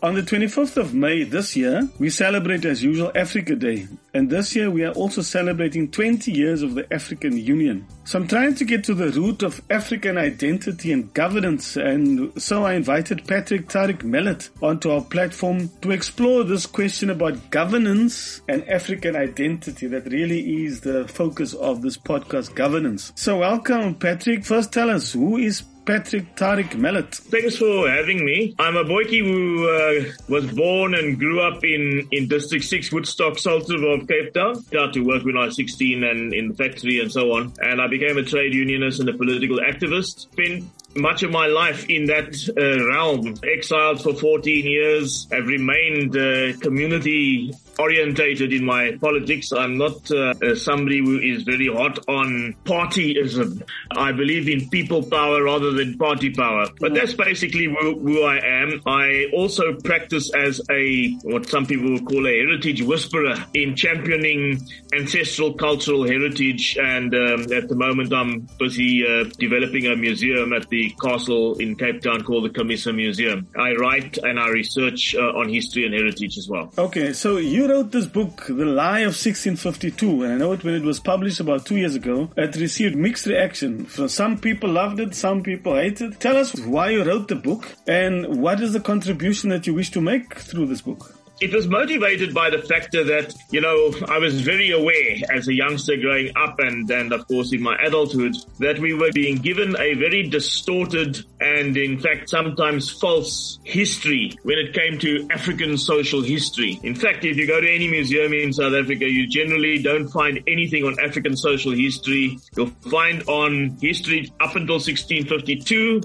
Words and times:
On 0.00 0.14
the 0.14 0.22
25th 0.22 0.76
of 0.76 0.94
May 0.94 1.24
this 1.24 1.56
year, 1.56 1.88
we 1.98 2.08
celebrate 2.08 2.64
as 2.64 2.84
usual 2.84 3.10
Africa 3.16 3.56
Day. 3.56 3.88
And 4.14 4.30
this 4.30 4.54
year 4.54 4.70
we 4.70 4.84
are 4.84 4.92
also 4.92 5.22
celebrating 5.22 5.90
20 5.90 6.30
years 6.30 6.62
of 6.62 6.76
the 6.76 6.92
African 6.94 7.36
Union. 7.36 7.84
So 8.04 8.20
I'm 8.20 8.28
trying 8.28 8.54
to 8.56 8.64
get 8.64 8.84
to 8.84 8.94
the 8.94 9.10
root 9.10 9.42
of 9.42 9.60
African 9.70 10.16
identity 10.16 10.92
and 10.92 11.12
governance. 11.14 11.76
And 11.76 12.40
so 12.40 12.64
I 12.64 12.74
invited 12.74 13.26
Patric 13.26 13.66
Tariq 13.66 14.04
Mellet 14.04 14.50
onto 14.62 14.88
our 14.90 15.02
platform 15.02 15.68
to 15.82 15.90
explore 15.90 16.44
this 16.44 16.64
question 16.64 17.10
about 17.10 17.50
governance 17.50 18.40
and 18.48 18.68
African 18.68 19.16
identity 19.16 19.88
that 19.88 20.06
really 20.12 20.64
is 20.64 20.80
the 20.80 21.08
focus 21.08 21.54
of 21.54 21.82
this 21.82 21.98
podcast, 21.98 22.54
governance. 22.54 23.12
So 23.16 23.38
welcome, 23.38 23.96
Patric. 23.96 24.44
First 24.44 24.72
tell 24.72 24.90
us, 24.90 25.12
who 25.12 25.38
is 25.38 25.64
Patric 25.88 26.36
Tariq 26.36 26.72
Mellet. 26.74 27.14
Thanks 27.14 27.56
for 27.56 27.88
having 27.88 28.22
me. 28.22 28.54
I'm 28.58 28.76
a 28.76 28.84
boyki 28.84 29.20
who 29.24 29.66
uh, 29.66 30.12
was 30.28 30.44
born 30.52 30.94
and 30.94 31.18
grew 31.18 31.40
up 31.40 31.64
in, 31.64 32.06
in 32.12 32.28
District 32.28 32.62
6, 32.62 32.92
Woodstock, 32.92 33.38
Salt 33.38 33.70
River 33.70 33.94
of 33.94 34.06
Cape 34.06 34.34
Town. 34.34 34.56
Started 34.56 34.92
to 34.92 35.00
work 35.00 35.24
when 35.24 35.38
I 35.38 35.46
was 35.46 35.56
16 35.56 36.04
and 36.04 36.34
in 36.34 36.48
the 36.48 36.54
factory 36.54 37.00
and 37.00 37.10
so 37.10 37.32
on. 37.32 37.54
And 37.62 37.80
I 37.80 37.86
became 37.86 38.18
a 38.18 38.22
trade 38.22 38.52
unionist 38.52 39.00
and 39.00 39.08
a 39.08 39.14
political 39.14 39.60
activist. 39.60 40.28
Spent 40.30 40.64
much 40.94 41.22
of 41.22 41.30
my 41.30 41.46
life 41.46 41.88
in 41.88 42.04
that 42.04 42.36
uh, 42.50 42.84
realm. 42.86 43.36
Exiled 43.42 44.02
for 44.02 44.12
14 44.12 44.66
years, 44.66 45.26
have 45.32 45.46
remained 45.46 46.14
uh, 46.14 46.54
community 46.58 47.54
orientated 47.78 48.52
in 48.52 48.64
my 48.64 48.96
politics. 49.00 49.52
I'm 49.52 49.78
not 49.78 50.10
uh, 50.10 50.54
somebody 50.56 50.98
who 50.98 51.18
is 51.18 51.42
very 51.42 51.68
hot 51.68 51.98
on 52.08 52.54
partyism. 52.64 53.62
I 53.90 54.12
believe 54.12 54.48
in 54.48 54.68
people 54.68 55.02
power 55.02 55.42
rather 55.44 55.72
than 55.72 55.96
party 55.96 56.30
power. 56.30 56.66
But 56.80 56.94
that's 56.94 57.14
basically 57.14 57.64
who, 57.66 57.98
who, 58.00 58.22
I 58.22 58.38
am. 58.38 58.82
I 58.86 59.26
also 59.32 59.74
practice 59.74 60.34
as 60.34 60.60
a, 60.70 61.12
what 61.22 61.48
some 61.48 61.66
people 61.66 61.92
would 61.92 62.06
call 62.06 62.26
a 62.26 62.32
heritage 62.32 62.82
whisperer 62.82 63.36
in 63.54 63.76
championing 63.76 64.66
ancestral 64.92 65.54
cultural 65.54 66.04
heritage. 66.04 66.76
And 66.80 67.14
um, 67.14 67.52
at 67.52 67.68
the 67.68 67.76
moment, 67.76 68.12
I'm 68.12 68.48
busy 68.58 69.06
uh, 69.06 69.24
developing 69.38 69.86
a 69.86 69.96
museum 69.96 70.52
at 70.52 70.68
the 70.68 70.90
castle 71.00 71.58
in 71.58 71.76
Cape 71.76 72.02
Town 72.02 72.22
called 72.22 72.44
the 72.44 72.50
Camissa 72.50 72.92
Museum. 72.92 73.46
I 73.56 73.72
write 73.74 74.18
and 74.18 74.40
I 74.40 74.48
research 74.48 75.14
uh, 75.14 75.38
on 75.38 75.48
history 75.48 75.84
and 75.84 75.94
heritage 75.94 76.36
as 76.38 76.48
well. 76.48 76.72
Okay, 76.76 77.12
so 77.12 77.36
you 77.36 77.67
wrote 77.68 77.92
this 77.92 78.06
book, 78.06 78.46
The 78.46 78.64
Lie 78.64 79.00
of 79.00 79.14
1652, 79.14 80.22
and 80.22 80.32
I 80.32 80.36
know 80.36 80.52
it 80.52 80.64
when 80.64 80.74
it 80.74 80.82
was 80.82 80.98
published 80.98 81.38
about 81.38 81.66
two 81.66 81.76
years 81.76 81.94
ago. 81.94 82.30
It 82.36 82.56
received 82.56 82.96
mixed 82.96 83.26
reaction. 83.26 83.86
Some 83.88 84.38
people 84.38 84.70
loved 84.70 85.00
it, 85.00 85.14
some 85.14 85.42
people 85.42 85.76
hated 85.76 86.12
it. 86.14 86.20
Tell 86.20 86.36
us 86.36 86.58
why 86.60 86.90
you 86.90 87.04
wrote 87.04 87.28
the 87.28 87.36
book 87.36 87.76
and 87.86 88.40
what 88.40 88.60
is 88.60 88.72
the 88.72 88.80
contribution 88.80 89.50
that 89.50 89.66
you 89.66 89.74
wish 89.74 89.90
to 89.90 90.00
make 90.00 90.34
through 90.36 90.66
this 90.66 90.80
book. 90.80 91.17
It 91.40 91.54
was 91.54 91.68
motivated 91.68 92.34
by 92.34 92.50
the 92.50 92.58
factor 92.58 93.04
that, 93.04 93.32
you 93.50 93.60
know, 93.60 93.94
I 94.08 94.18
was 94.18 94.40
very 94.40 94.72
aware 94.72 95.16
as 95.32 95.46
a 95.46 95.54
youngster 95.54 95.96
growing 95.96 96.32
up 96.36 96.58
and, 96.58 96.90
and 96.90 97.12
of 97.12 97.28
course 97.28 97.52
in 97.52 97.62
my 97.62 97.76
adulthood 97.76 98.34
that 98.58 98.80
we 98.80 98.92
were 98.92 99.12
being 99.12 99.36
given 99.36 99.76
a 99.78 99.94
very 99.94 100.28
distorted 100.28 101.24
and 101.40 101.76
in 101.76 102.00
fact 102.00 102.28
sometimes 102.28 102.90
false 102.90 103.60
history 103.62 104.36
when 104.42 104.58
it 104.58 104.74
came 104.74 104.98
to 104.98 105.28
African 105.30 105.78
social 105.78 106.22
history. 106.22 106.80
In 106.82 106.96
fact, 106.96 107.24
if 107.24 107.36
you 107.36 107.46
go 107.46 107.60
to 107.60 107.70
any 107.72 107.86
museum 107.86 108.32
in 108.32 108.52
South 108.52 108.74
Africa, 108.74 109.08
you 109.08 109.28
generally 109.28 109.80
don't 109.80 110.08
find 110.08 110.42
anything 110.48 110.82
on 110.84 110.96
African 110.98 111.36
social 111.36 111.72
history. 111.72 112.38
You'll 112.56 112.74
find 112.90 113.22
on 113.28 113.78
history 113.80 114.32
up 114.40 114.56
until 114.56 114.76
1652, 114.76 116.02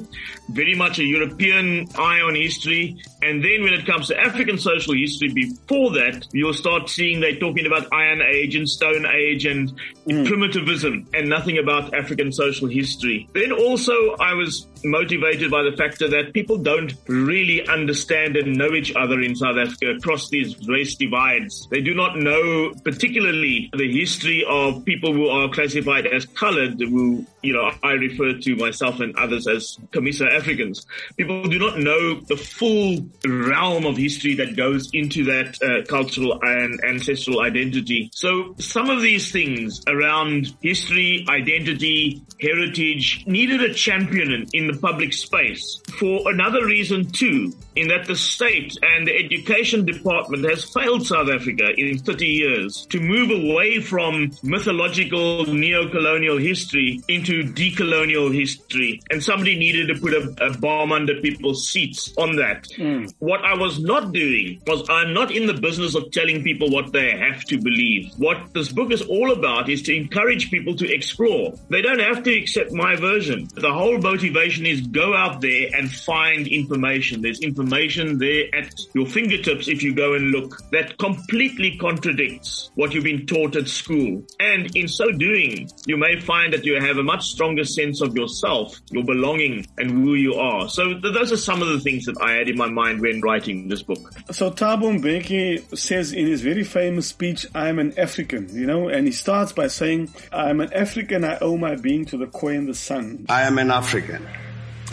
very 0.50 0.76
much 0.76 1.00
a 1.00 1.04
European 1.04 1.88
eye 1.98 2.22
on 2.22 2.36
history. 2.36 3.02
And 3.24 3.44
then 3.44 3.64
when 3.64 3.74
it 3.74 3.86
comes 3.86 4.08
to 4.08 4.20
African 4.20 4.58
social 4.58 4.94
history, 4.94 5.30
before 5.30 5.92
that, 5.92 6.28
you'll 6.34 6.54
start 6.54 6.90
seeing 6.90 7.22
they're 7.22 7.40
talking 7.40 7.66
about 7.66 7.88
Iron 7.94 8.22
Age 8.22 8.56
and 8.56 8.68
Stone 8.68 9.06
Age 9.06 9.46
and 9.46 9.72
mm. 10.06 10.28
primitivism 10.28 11.08
and 11.14 11.30
nothing 11.30 11.58
about 11.58 11.94
African 11.94 12.34
social 12.34 12.68
history. 12.68 13.30
Then 13.34 13.54
also 13.54 14.16
I 14.20 14.34
was 14.34 14.68
motivated 14.84 15.52
by 15.52 15.64
the 15.64 15.76
factor 15.78 16.08
that 16.10 16.34
people 16.34 16.58
don't 16.58 16.94
really 17.08 17.68
understand 17.68 18.36
and 18.36 18.58
know 18.58 18.74
each 18.74 18.94
other 18.96 19.22
in 19.22 19.36
South 19.36 19.58
Africa 19.58 19.92
across 19.92 20.30
these 20.30 20.56
race 20.68 20.96
divides. 20.96 21.68
They 21.70 21.82
do 21.82 21.94
not 21.94 22.18
know 22.18 22.74
particularly 22.84 23.70
the 23.76 23.92
history 23.92 24.46
of 24.48 24.86
people 24.86 25.14
who 25.14 25.28
are 25.28 25.50
classified 25.50 26.08
as 26.08 26.26
colored, 26.26 26.80
who, 26.80 27.26
you 27.42 27.54
know, 27.54 27.72
I 27.84 27.94
refer 27.94 28.34
to 28.40 28.56
myself 28.56 29.00
and 29.00 29.16
others 29.16 29.48
as 29.48 29.78
Camissa 29.92 30.26
Africans. 30.32 30.86
People 31.18 31.44
do 31.44 31.60
not 31.60 31.80
know 31.80 32.20
the 32.22 32.38
full 32.38 33.06
realm 33.26 33.86
of 33.86 33.98
history 33.98 34.36
that 34.36 34.56
goes 34.56 34.90
into 34.94 35.26
that 35.26 35.62
uh, 35.62 35.86
cultural 35.88 36.40
and 36.42 36.80
ancestral 36.84 37.42
identity. 37.42 38.10
So 38.14 38.56
some 38.60 38.90
of 38.90 39.02
these 39.02 39.32
things 39.32 39.82
around 39.88 40.56
history, 40.62 41.26
identity, 41.30 42.24
heritage 42.40 43.24
needed 43.26 43.62
a 43.62 43.74
champion 43.74 44.46
in 44.54 44.68
the 44.68 44.73
public 44.80 45.14
space 45.14 45.82
for 46.00 46.30
another 46.32 46.66
reason 46.66 47.10
too, 47.10 47.54
in 47.76 47.88
that 47.88 48.06
the 48.06 48.16
state 48.16 48.78
and 48.82 49.08
the 49.08 49.16
education 49.16 49.86
department 49.86 50.44
has 50.46 50.66
failed 50.66 51.06
South 51.06 51.30
Africa 51.30 51.66
in 51.78 51.98
30 51.98 52.26
years 52.26 52.86
to 52.90 53.00
move 53.00 53.32
away 53.32 53.80
from 53.80 54.32
mythological 54.44 55.46
neo-colonial 55.46 56.38
history 56.38 57.02
into 57.08 57.44
decolonial 57.44 58.34
history. 58.34 59.02
And 59.10 59.24
somebody 59.24 59.58
needed 59.58 59.88
to 59.88 60.00
put 60.00 60.14
a, 60.14 60.46
a 60.46 60.58
bomb 60.58 60.92
under 60.92 61.20
people's 61.22 61.68
seats 61.68 62.14
on 62.18 62.36
that. 62.36 62.68
Mm. 62.78 63.14
What 63.20 63.44
I 63.46 63.56
was 63.58 63.80
not 63.80 64.12
doing 64.12 64.62
was 64.68 64.88
I'm 64.90 65.14
not 65.14 65.32
in 65.32 65.48
the 65.48 65.54
business 65.54 65.96
of 65.96 66.12
telling 66.12 66.44
people 66.44 66.70
what 66.70 66.92
they 66.92 67.18
have 67.18 67.44
to 67.46 67.60
believe. 67.60 68.12
What 68.18 68.54
this 68.54 68.72
book 68.72 68.92
is 68.92 69.02
all 69.02 69.32
about 69.32 69.70
is 69.70 69.82
to 69.84 69.96
encourage 69.96 70.52
people 70.52 70.76
to 70.76 70.94
explore. 70.94 71.54
They 71.70 71.82
don't 71.82 72.00
have 72.00 72.24
to 72.24 72.38
accept 72.38 72.72
my 72.72 72.96
version. 72.96 73.48
The 73.56 73.72
whole 73.72 73.98
motivation 73.98 74.63
is 74.66 74.82
go 74.82 75.14
out 75.14 75.42
there 75.42 75.70
and 75.74 75.92
find 75.92 76.48
information. 76.48 77.22
There's 77.22 77.42
information 77.42 78.18
there 78.18 78.46
at 78.54 78.74
your 78.94 79.06
fingertips 79.06 79.68
if 79.68 79.84
you 79.84 79.94
go 79.94 80.14
and 80.14 80.32
look 80.32 80.62
that 80.72 80.98
completely 80.98 81.78
contradicts 81.78 82.72
what 82.76 82.94
you've 82.94 83.04
been 83.04 83.26
taught 83.26 83.56
at 83.56 83.68
school. 83.68 84.24
And 84.40 84.76
in 84.76 84.88
so 84.88 85.12
doing, 85.12 85.70
you 85.86 85.98
may 85.98 86.20
find 86.20 86.54
that 86.54 86.66
you 86.66 86.80
have 86.80 86.98
a 86.98 87.04
much 87.04 87.26
stronger 87.26 87.64
sense 87.64 88.02
of 88.02 88.16
yourself, 88.16 88.80
your 88.92 89.04
belonging 89.04 89.66
and 89.78 89.92
who 89.92 90.16
you 90.16 90.36
are. 90.36 90.70
So 90.70 91.00
th- 91.00 91.14
those 91.14 91.32
are 91.32 91.38
some 91.38 91.62
of 91.62 91.68
the 91.70 91.80
things 91.80 92.06
that 92.06 92.20
I 92.22 92.34
had 92.34 92.48
in 92.50 92.58
my 92.58 92.70
mind 92.70 93.02
when 93.02 93.22
writing 93.22 93.68
this 93.68 93.84
book. 93.84 94.12
So 94.32 94.52
Thabo 94.52 95.00
Mbeki 95.00 95.78
says 95.78 96.14
in 96.14 96.28
his 96.28 96.42
very 96.42 96.64
famous 96.64 97.08
speech, 97.08 97.46
I'm 97.54 97.80
an 97.80 97.98
African, 97.98 98.54
you 98.56 98.66
know, 98.66 98.90
and 98.90 99.08
he 99.08 99.14
starts 99.14 99.52
by 99.52 99.68
saying, 99.68 100.10
I'm 100.32 100.62
an 100.62 100.74
African, 100.74 101.24
I 101.24 101.38
owe 101.40 101.58
my 101.58 101.76
being 101.76 102.06
to 102.06 102.18
the 102.18 102.28
Khoi 102.28 102.56
and 102.56 102.68
the 102.68 102.74
San. 102.74 103.26
I 103.30 103.44
am 103.44 103.58
an 103.58 103.72
African. 103.72 104.28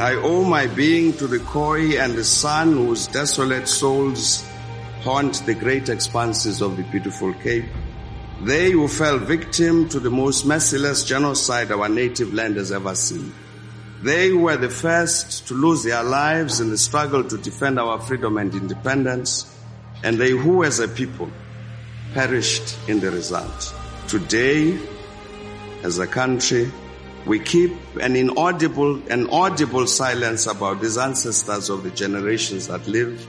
I 0.00 0.14
owe 0.14 0.44
my 0.44 0.66
being 0.66 1.12
to 1.18 1.26
the 1.26 1.40
Khoi 1.40 1.98
and 1.98 2.14
the 2.14 2.24
San 2.24 2.72
whose 2.72 3.06
desolate 3.06 3.68
souls 3.68 4.42
haunt 5.02 5.44
the 5.44 5.52
great 5.52 5.90
expanses 5.90 6.62
of 6.62 6.78
the 6.78 6.84
beautiful 6.84 7.34
Cape. 7.34 7.66
They 8.40 8.70
who 8.70 8.88
fell 8.88 9.18
victim 9.18 9.90
to 9.90 10.00
the 10.00 10.08
most 10.08 10.46
merciless 10.46 11.04
genocide 11.04 11.70
our 11.70 11.86
native 11.90 12.32
land 12.32 12.56
has 12.56 12.72
ever 12.72 12.94
seen. 12.94 13.30
They 14.02 14.32
were 14.32 14.56
the 14.56 14.70
first 14.70 15.46
to 15.48 15.54
lose 15.54 15.82
their 15.82 16.02
lives 16.02 16.60
in 16.60 16.70
the 16.70 16.78
struggle 16.78 17.22
to 17.22 17.36
defend 17.36 17.78
our 17.78 18.00
freedom 18.00 18.38
and 18.38 18.54
independence, 18.54 19.54
and 20.02 20.16
they 20.16 20.30
who 20.30 20.64
as 20.64 20.80
a 20.80 20.88
people 20.88 21.30
perished 22.14 22.74
in 22.88 23.00
the 23.00 23.10
result. 23.10 23.74
Today, 24.08 24.80
as 25.82 25.98
a 25.98 26.06
country, 26.06 26.72
we 27.26 27.38
keep 27.38 27.72
an 28.00 28.16
inaudible 28.16 29.02
and 29.10 29.28
audible 29.30 29.86
silence 29.86 30.46
about 30.46 30.80
these 30.80 30.96
ancestors 30.96 31.68
of 31.68 31.82
the 31.82 31.90
generations 31.90 32.68
that 32.68 32.86
live, 32.88 33.26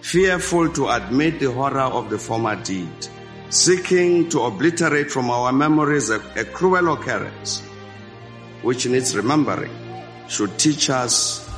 fearful 0.00 0.68
to 0.72 0.88
admit 0.88 1.40
the 1.40 1.50
horror 1.52 1.80
of 1.80 2.10
the 2.10 2.18
former 2.18 2.56
deed, 2.62 3.08
seeking 3.50 4.28
to 4.30 4.40
obliterate 4.40 5.10
from 5.10 5.30
our 5.30 5.52
memories 5.52 6.10
a, 6.10 6.20
a 6.36 6.44
cruel 6.44 6.92
occurrence, 6.94 7.60
which 8.62 8.86
needs 8.86 9.14
remembering, 9.14 9.72
should 10.28 10.56
teach 10.58 10.88
us 10.88 11.48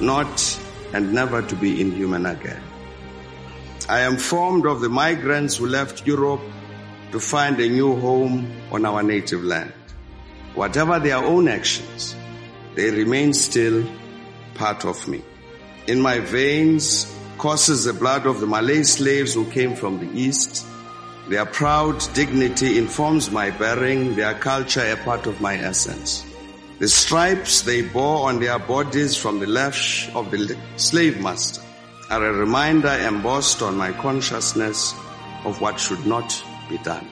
not 0.00 0.60
and 0.92 1.12
never 1.12 1.42
to 1.42 1.54
be 1.54 1.80
inhuman 1.80 2.26
again. 2.26 2.62
I 3.88 4.00
am 4.00 4.16
formed 4.16 4.66
of 4.66 4.80
the 4.80 4.88
migrants 4.88 5.56
who 5.56 5.66
left 5.66 6.06
Europe 6.06 6.42
to 7.12 7.20
find 7.20 7.58
a 7.60 7.68
new 7.68 7.96
home 7.98 8.50
on 8.70 8.84
our 8.84 9.02
native 9.02 9.42
land. 9.42 9.72
Whatever 10.58 10.98
their 10.98 11.18
own 11.18 11.46
actions, 11.46 12.16
they 12.74 12.90
remain 12.90 13.32
still 13.32 13.88
part 14.54 14.84
of 14.84 15.06
me. 15.06 15.22
In 15.86 16.00
my 16.00 16.18
veins 16.18 17.06
courses 17.38 17.84
the 17.84 17.92
blood 17.92 18.26
of 18.26 18.40
the 18.40 18.46
Malay 18.48 18.82
slaves 18.82 19.34
who 19.34 19.48
came 19.52 19.76
from 19.76 20.00
the 20.00 20.10
East. 20.20 20.66
Their 21.28 21.46
proud 21.46 22.02
dignity 22.12 22.76
informs 22.76 23.30
my 23.30 23.52
bearing, 23.52 24.16
their 24.16 24.34
culture 24.34 24.82
a 24.84 24.96
part 24.96 25.26
of 25.26 25.40
my 25.40 25.54
essence. 25.54 26.24
The 26.80 26.88
stripes 26.88 27.62
they 27.62 27.82
bore 27.82 28.28
on 28.28 28.40
their 28.40 28.58
bodies 28.58 29.14
from 29.14 29.38
the 29.38 29.46
lash 29.46 30.12
of 30.12 30.32
the 30.32 30.58
slave 30.76 31.20
master 31.20 31.62
are 32.10 32.26
a 32.26 32.32
reminder 32.32 32.98
embossed 33.06 33.62
on 33.62 33.76
my 33.76 33.92
consciousness 33.92 34.92
of 35.44 35.60
what 35.60 35.78
should 35.78 36.04
not 36.04 36.42
be 36.68 36.78
done. 36.78 37.08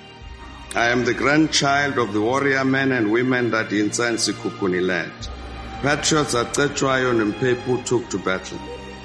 I 0.76 0.88
am 0.90 1.06
the 1.06 1.14
grandchild 1.14 1.96
of 1.96 2.12
the 2.12 2.20
warrior 2.20 2.62
men 2.62 2.92
and 2.92 3.10
women 3.10 3.50
that 3.52 3.70
Inzansi 3.70 4.34
Kukuni 4.34 4.86
led. 4.86 5.10
Patriots 5.80 6.34
at 6.34 6.52
Cetshwayo 6.52 7.12
and 7.18 7.32
Mphephu 7.32 7.82
took 7.86 8.10
to 8.10 8.18
battle. 8.18 8.58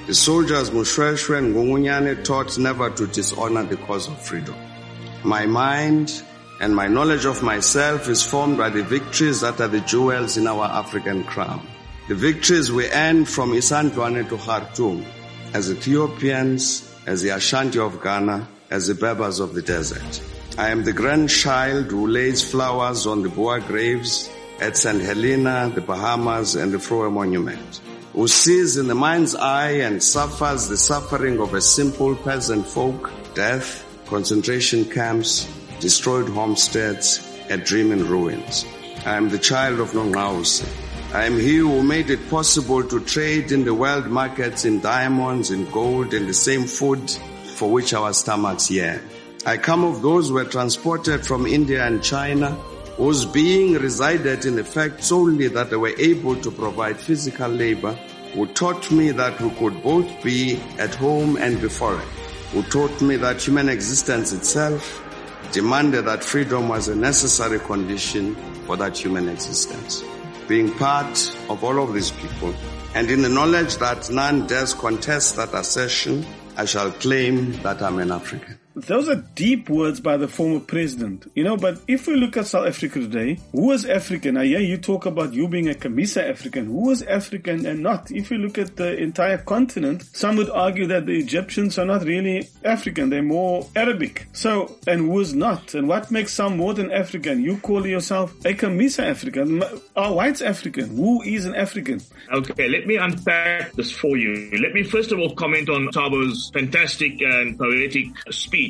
The 0.06 0.14
soldiers 0.14 0.68
Moshoeshoe 0.68 1.38
and 1.38 1.54
Ngungunyane 1.54 2.24
taught 2.24 2.58
never 2.58 2.90
to 2.90 3.06
dishonor 3.06 3.62
the 3.62 3.78
cause 3.78 4.06
of 4.06 4.20
freedom. 4.20 4.54
My 5.24 5.46
mind 5.46 6.22
and 6.60 6.76
my 6.76 6.88
knowledge 6.88 7.24
of 7.24 7.42
myself 7.42 8.06
is 8.10 8.22
formed 8.22 8.58
by 8.58 8.68
the 8.68 8.82
victories 8.82 9.40
that 9.40 9.58
are 9.58 9.68
the 9.68 9.80
jewels 9.80 10.36
in 10.36 10.46
our 10.46 10.66
African 10.66 11.24
crown. 11.24 11.66
The 12.06 12.14
victories 12.14 12.70
we 12.70 12.90
earned 12.90 13.30
from 13.30 13.52
Isandlwane 13.52 14.28
to 14.28 14.36
Khartoum 14.36 15.06
as 15.54 15.70
Ethiopians, 15.70 16.94
as 17.06 17.22
the 17.22 17.30
Ashanti 17.30 17.78
of 17.78 18.02
Ghana, 18.02 18.46
as 18.72 18.86
the 18.86 18.94
Berbers 18.94 19.38
of 19.38 19.52
the 19.52 19.60
desert. 19.60 20.22
I 20.56 20.70
am 20.70 20.82
the 20.82 20.94
grandchild 20.94 21.90
who 21.90 22.06
lays 22.06 22.42
flowers 22.42 23.06
on 23.06 23.22
the 23.22 23.28
Boer 23.28 23.60
graves 23.60 24.30
at 24.60 24.78
St. 24.78 25.02
Helena, 25.02 25.70
the 25.74 25.82
Bahamas, 25.82 26.54
and 26.56 26.72
the 26.72 26.78
Vroue 26.78 27.12
Monument, 27.12 27.80
who 28.14 28.26
sees 28.26 28.78
in 28.78 28.88
the 28.88 28.94
mind's 28.94 29.34
eye 29.34 29.82
and 29.86 30.02
suffers 30.02 30.68
the 30.68 30.78
suffering 30.78 31.38
of 31.38 31.52
a 31.52 31.60
simple 31.60 32.16
peasant 32.16 32.66
folk, 32.66 33.10
death, 33.34 33.84
concentration 34.06 34.86
camps, 34.86 35.46
destroyed 35.80 36.30
homesteads, 36.30 37.20
a 37.50 37.58
dream 37.58 37.92
in 37.92 38.08
ruins. 38.08 38.64
I 39.04 39.16
am 39.16 39.28
the 39.28 39.38
child 39.38 39.80
of 39.80 39.90
Nongqawuse. 39.90 40.66
I 41.12 41.26
am 41.26 41.38
he 41.38 41.56
who 41.56 41.82
made 41.82 42.08
it 42.08 42.30
possible 42.30 42.82
to 42.84 43.00
trade 43.04 43.52
in 43.52 43.64
the 43.66 43.74
world 43.74 44.06
markets 44.06 44.64
in 44.64 44.80
diamonds, 44.80 45.50
in 45.50 45.70
gold, 45.70 46.14
and 46.14 46.26
the 46.26 46.32
same 46.32 46.64
food 46.64 47.02
for 47.62 47.70
which 47.70 47.94
our 47.94 48.12
stomachs 48.12 48.72
yearn. 48.72 49.00
I 49.46 49.56
come 49.56 49.84
of 49.84 50.02
those 50.02 50.26
who 50.26 50.34
were 50.34 50.44
transported 50.44 51.24
from 51.24 51.46
India 51.46 51.86
and 51.86 52.02
China, 52.02 52.50
whose 52.96 53.24
being 53.24 53.74
resided 53.74 54.44
in 54.44 54.56
the 54.56 54.64
fact 54.64 55.04
solely 55.04 55.46
that 55.46 55.70
they 55.70 55.76
were 55.76 55.94
able 55.96 56.34
to 56.34 56.50
provide 56.50 56.96
physical 56.96 57.48
labor, 57.48 57.92
who 58.34 58.46
taught 58.46 58.90
me 58.90 59.12
that 59.12 59.40
we 59.40 59.48
could 59.50 59.80
both 59.80 60.10
be 60.24 60.60
at 60.76 60.92
home 60.96 61.36
and 61.36 61.60
be 61.60 61.68
foreign, 61.68 62.04
who 62.50 62.64
taught 62.64 63.00
me 63.00 63.14
that 63.14 63.40
human 63.40 63.68
existence 63.68 64.32
itself 64.32 65.00
demanded 65.52 66.06
that 66.06 66.24
freedom 66.24 66.68
was 66.68 66.88
a 66.88 66.96
necessary 66.96 67.60
condition 67.60 68.34
for 68.66 68.76
that 68.76 68.98
human 68.98 69.28
existence. 69.28 70.02
Being 70.48 70.72
part 70.78 71.16
of 71.48 71.62
all 71.62 71.80
of 71.80 71.94
these 71.94 72.10
people, 72.10 72.52
and 72.96 73.08
in 73.08 73.22
the 73.22 73.28
knowledge 73.28 73.76
that 73.76 74.10
none 74.10 74.48
dares 74.48 74.74
contest 74.74 75.36
that 75.36 75.54
assertion, 75.54 76.26
I 76.56 76.66
shall 76.66 76.92
claim 76.92 77.52
that 77.62 77.80
I'm 77.80 77.98
an 77.98 78.10
African. 78.10 78.58
Those 78.74 79.08
are 79.08 79.16
deep 79.34 79.68
words 79.68 80.00
by 80.00 80.16
the 80.16 80.28
former 80.28 80.60
president, 80.60 81.30
you 81.34 81.44
know. 81.44 81.58
But 81.58 81.80
if 81.86 82.06
we 82.06 82.16
look 82.16 82.38
at 82.38 82.46
South 82.46 82.66
Africa 82.66 83.00
today, 83.00 83.38
who 83.52 83.70
is 83.70 83.84
African? 83.84 84.38
I 84.38 84.46
hear 84.46 84.60
you 84.60 84.78
talk 84.78 85.04
about 85.04 85.34
you 85.34 85.46
being 85.46 85.68
a 85.68 85.74
Camissa 85.74 86.26
African. 86.26 86.66
Who 86.66 86.90
is 86.90 87.02
African 87.02 87.66
and 87.66 87.82
not? 87.82 88.10
If 88.10 88.30
you 88.30 88.38
look 88.38 88.56
at 88.56 88.76
the 88.76 88.96
entire 88.96 89.36
continent, 89.36 90.04
some 90.14 90.36
would 90.36 90.48
argue 90.48 90.86
that 90.86 91.04
the 91.04 91.12
Egyptians 91.12 91.78
are 91.78 91.84
not 91.84 92.04
really 92.04 92.48
African; 92.64 93.10
they're 93.10 93.22
more 93.22 93.68
Arabic. 93.76 94.26
So, 94.32 94.78
and 94.86 95.02
who 95.02 95.20
is 95.20 95.34
not? 95.34 95.74
And 95.74 95.86
what 95.86 96.10
makes 96.10 96.32
some 96.32 96.56
more 96.56 96.72
than 96.72 96.90
African? 96.90 97.42
You 97.42 97.58
call 97.58 97.86
yourself 97.86 98.34
a 98.46 98.54
Camissa 98.54 99.04
African. 99.04 99.62
Are 99.96 100.14
whites 100.14 100.40
African? 100.40 100.96
Who 100.96 101.20
is 101.22 101.44
an 101.44 101.54
African? 101.54 102.00
Okay, 102.32 102.68
let 102.68 102.86
me 102.86 102.96
unpack 102.96 103.72
this 103.72 103.92
for 103.92 104.16
you. 104.16 104.50
Let 104.58 104.72
me 104.72 104.82
first 104.82 105.12
of 105.12 105.18
all 105.18 105.34
comment 105.34 105.68
on 105.68 105.88
Thabo's 105.88 106.50
fantastic 106.54 107.20
and 107.20 107.58
poetic 107.58 108.06
speech 108.30 108.61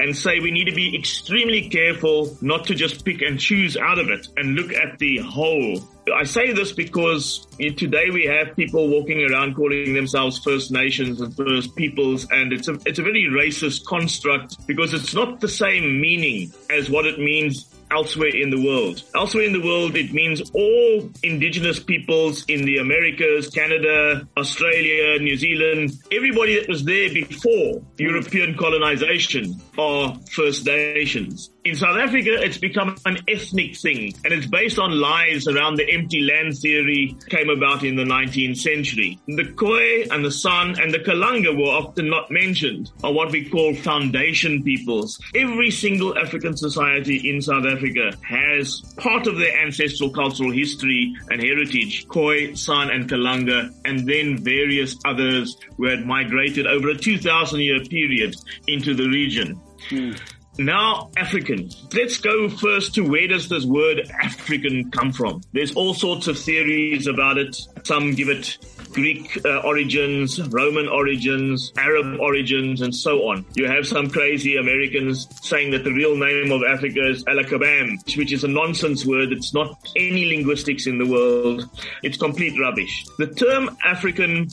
and 0.00 0.16
say 0.16 0.40
we 0.40 0.50
need 0.50 0.64
to 0.64 0.74
be 0.74 0.96
extremely 0.96 1.68
careful 1.68 2.36
not 2.40 2.64
to 2.66 2.74
just 2.74 3.04
pick 3.04 3.22
and 3.22 3.38
choose 3.38 3.76
out 3.76 3.98
of 3.98 4.10
it 4.10 4.28
and 4.36 4.54
look 4.54 4.72
at 4.72 4.98
the 4.98 5.18
whole. 5.18 5.80
I 6.14 6.24
say 6.24 6.52
this 6.52 6.72
because 6.72 7.46
today 7.58 8.10
we 8.10 8.24
have 8.24 8.56
people 8.56 8.88
walking 8.88 9.30
around 9.30 9.54
calling 9.54 9.94
themselves 9.94 10.38
First 10.38 10.70
Nations 10.70 11.20
and 11.20 11.36
First 11.36 11.76
Peoples, 11.76 12.26
and 12.30 12.52
it's 12.52 12.68
a 12.68 12.78
it's 12.86 12.98
a 12.98 13.02
very 13.02 13.26
racist 13.30 13.84
construct 13.84 14.66
because 14.66 14.94
it's 14.94 15.14
not 15.14 15.40
the 15.40 15.48
same 15.48 16.00
meaning 16.00 16.52
as 16.70 16.88
what 16.88 17.06
it 17.06 17.18
means 17.18 17.74
elsewhere 17.90 18.34
in 18.34 18.50
the 18.50 18.60
world. 18.60 19.02
Elsewhere 19.14 19.44
in 19.44 19.52
the 19.52 19.60
world, 19.60 19.96
it 19.96 20.12
means 20.12 20.50
all 20.52 21.10
indigenous 21.22 21.78
peoples 21.80 22.44
in 22.48 22.64
the 22.64 22.78
Americas, 22.78 23.48
Canada, 23.48 24.26
Australia, 24.36 25.18
New 25.18 25.36
Zealand, 25.36 25.92
everybody 26.12 26.58
that 26.58 26.68
was 26.68 26.84
there 26.84 27.12
before 27.12 27.80
mm. 27.80 27.84
European 27.98 28.56
colonization 28.56 29.60
are 29.78 30.16
First 30.32 30.66
Nations. 30.66 31.50
In 31.68 31.74
South 31.74 31.98
Africa, 31.98 32.30
it's 32.32 32.56
become 32.56 32.96
an 33.04 33.18
ethnic 33.28 33.76
thing 33.76 34.14
and 34.24 34.32
it's 34.32 34.46
based 34.46 34.78
on 34.78 34.98
lies 34.98 35.46
around 35.46 35.76
the 35.76 35.86
empty 35.86 36.22
land 36.22 36.56
theory 36.56 37.14
came 37.28 37.50
about 37.50 37.84
in 37.84 37.94
the 37.94 38.04
19th 38.04 38.56
century. 38.56 39.18
The 39.26 39.52
Khoi 39.52 40.04
and 40.10 40.24
the 40.24 40.30
San 40.30 40.80
and 40.80 40.94
the 40.94 41.00
Kalanga 41.00 41.54
were 41.54 41.70
often 41.70 42.08
not 42.08 42.30
mentioned 42.30 42.90
are 43.04 43.12
what 43.12 43.32
we 43.32 43.50
call 43.50 43.74
foundation 43.74 44.62
peoples. 44.62 45.20
Every 45.34 45.70
single 45.70 46.16
African 46.16 46.56
society 46.56 47.28
in 47.28 47.42
South 47.42 47.66
Africa 47.66 48.12
has 48.26 48.80
part 48.96 49.26
of 49.26 49.36
their 49.36 49.54
ancestral 49.60 50.08
cultural 50.08 50.50
history 50.50 51.14
and 51.30 51.42
heritage, 51.42 52.08
Khoi, 52.08 52.54
San 52.54 52.88
and 52.88 53.10
Kalanga, 53.10 53.74
and 53.84 54.08
then 54.08 54.38
various 54.38 54.96
others 55.04 55.58
who 55.76 55.84
had 55.84 56.06
migrated 56.06 56.66
over 56.66 56.88
a 56.88 56.96
2000 56.96 57.60
year 57.60 57.84
period 57.84 58.34
into 58.66 58.94
the 58.94 59.06
region. 59.10 59.60
Mm. 59.90 60.18
Now, 60.58 61.10
African. 61.16 61.70
Let's 61.94 62.18
go 62.18 62.48
first 62.48 62.96
to 62.96 63.02
where 63.02 63.28
does 63.28 63.48
this 63.48 63.64
word 63.64 64.10
African 64.20 64.90
come 64.90 65.12
from? 65.12 65.40
There's 65.52 65.72
all 65.74 65.94
sorts 65.94 66.26
of 66.26 66.36
theories 66.36 67.06
about 67.06 67.38
it. 67.38 67.56
Some 67.84 68.14
give 68.16 68.28
it 68.28 68.58
Greek 68.92 69.38
uh, 69.44 69.58
origins, 69.58 70.40
Roman 70.48 70.88
origins, 70.88 71.72
Arab 71.76 72.18
origins, 72.18 72.80
and 72.80 72.92
so 72.92 73.28
on. 73.28 73.46
You 73.54 73.68
have 73.68 73.86
some 73.86 74.10
crazy 74.10 74.56
Americans 74.56 75.28
saying 75.46 75.70
that 75.70 75.84
the 75.84 75.92
real 75.92 76.16
name 76.16 76.50
of 76.50 76.62
Africa 76.68 77.08
is 77.08 77.22
Alkebulan, 77.24 78.16
which 78.16 78.32
is 78.32 78.42
a 78.42 78.48
nonsense 78.48 79.06
word. 79.06 79.30
It's 79.30 79.54
not 79.54 79.78
any 79.94 80.26
linguistics 80.26 80.88
in 80.88 80.98
the 80.98 81.06
world. 81.06 81.70
It's 82.02 82.16
complete 82.18 82.58
rubbish. 82.58 83.06
The 83.18 83.28
term 83.28 83.76
African 83.84 84.48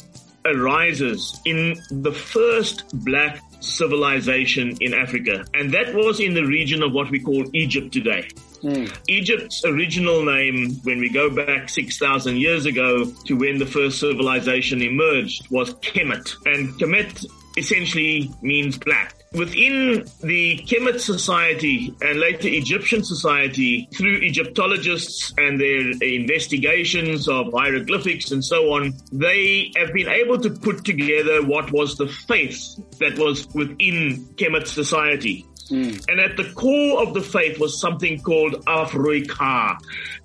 arises 0.46 1.42
in 1.46 1.82
the 1.90 2.12
first 2.12 2.84
black 3.04 3.42
civilization 3.66 4.78
in 4.82 4.94
Africa. 4.94 5.46
And 5.54 5.74
that 5.74 5.94
was 5.94 6.20
in 6.20 6.34
the 6.34 6.46
region 6.46 6.84
of 6.84 6.94
what 6.94 7.10
we 7.10 7.20
call 7.20 7.46
Egypt 7.54 7.92
today. 7.92 8.28
Mm. 8.62 8.92
Egypt's 9.08 9.64
original 9.66 10.24
name, 10.24 10.76
when 10.84 11.00
we 11.00 11.10
go 11.10 11.30
back 11.30 11.70
6,000 11.70 12.38
years 12.38 12.66
ago 12.66 13.06
to 13.26 13.36
when 13.36 13.60
the 13.60 13.66
first 13.66 14.00
civilization 14.00 14.82
emerged, 14.82 15.48
was 15.52 15.74
Kemet. 15.76 16.34
And 16.46 16.70
Kemet 16.80 17.26
essentially 17.58 18.32
means 18.42 18.78
black. 18.78 19.16
Within 19.38 20.06
the 20.24 20.58
Kemet 20.66 21.02
society 21.02 21.94
and 22.02 22.20
later 22.20 22.48
Egyptian 22.48 23.04
society, 23.04 23.88
through 23.94 24.18
Egyptologists 24.18 25.34
and 25.38 25.60
their 25.60 25.92
investigations 26.02 27.28
of 27.28 27.52
hieroglyphics 27.54 28.32
and 28.32 28.44
so 28.44 28.74
on, 28.74 28.94
they 29.12 29.72
have 29.76 29.92
been 29.94 30.08
able 30.08 30.40
to 30.40 30.50
put 30.50 30.86
together 30.86 31.46
what 31.46 31.72
was 31.72 31.98
the 31.98 32.08
faith 32.08 32.80
that 33.00 33.18
was 33.20 33.48
within 33.54 34.26
Kemet 34.36 34.68
society. 34.68 35.46
Mm. 35.70 36.06
And 36.08 36.20
at 36.20 36.38
the 36.38 36.52
core 36.54 37.02
of 37.02 37.14
the 37.14 37.22
faith 37.22 37.60
was 37.60 37.82
something 37.82 38.22
called 38.22 38.54
Afroika. 38.66 39.78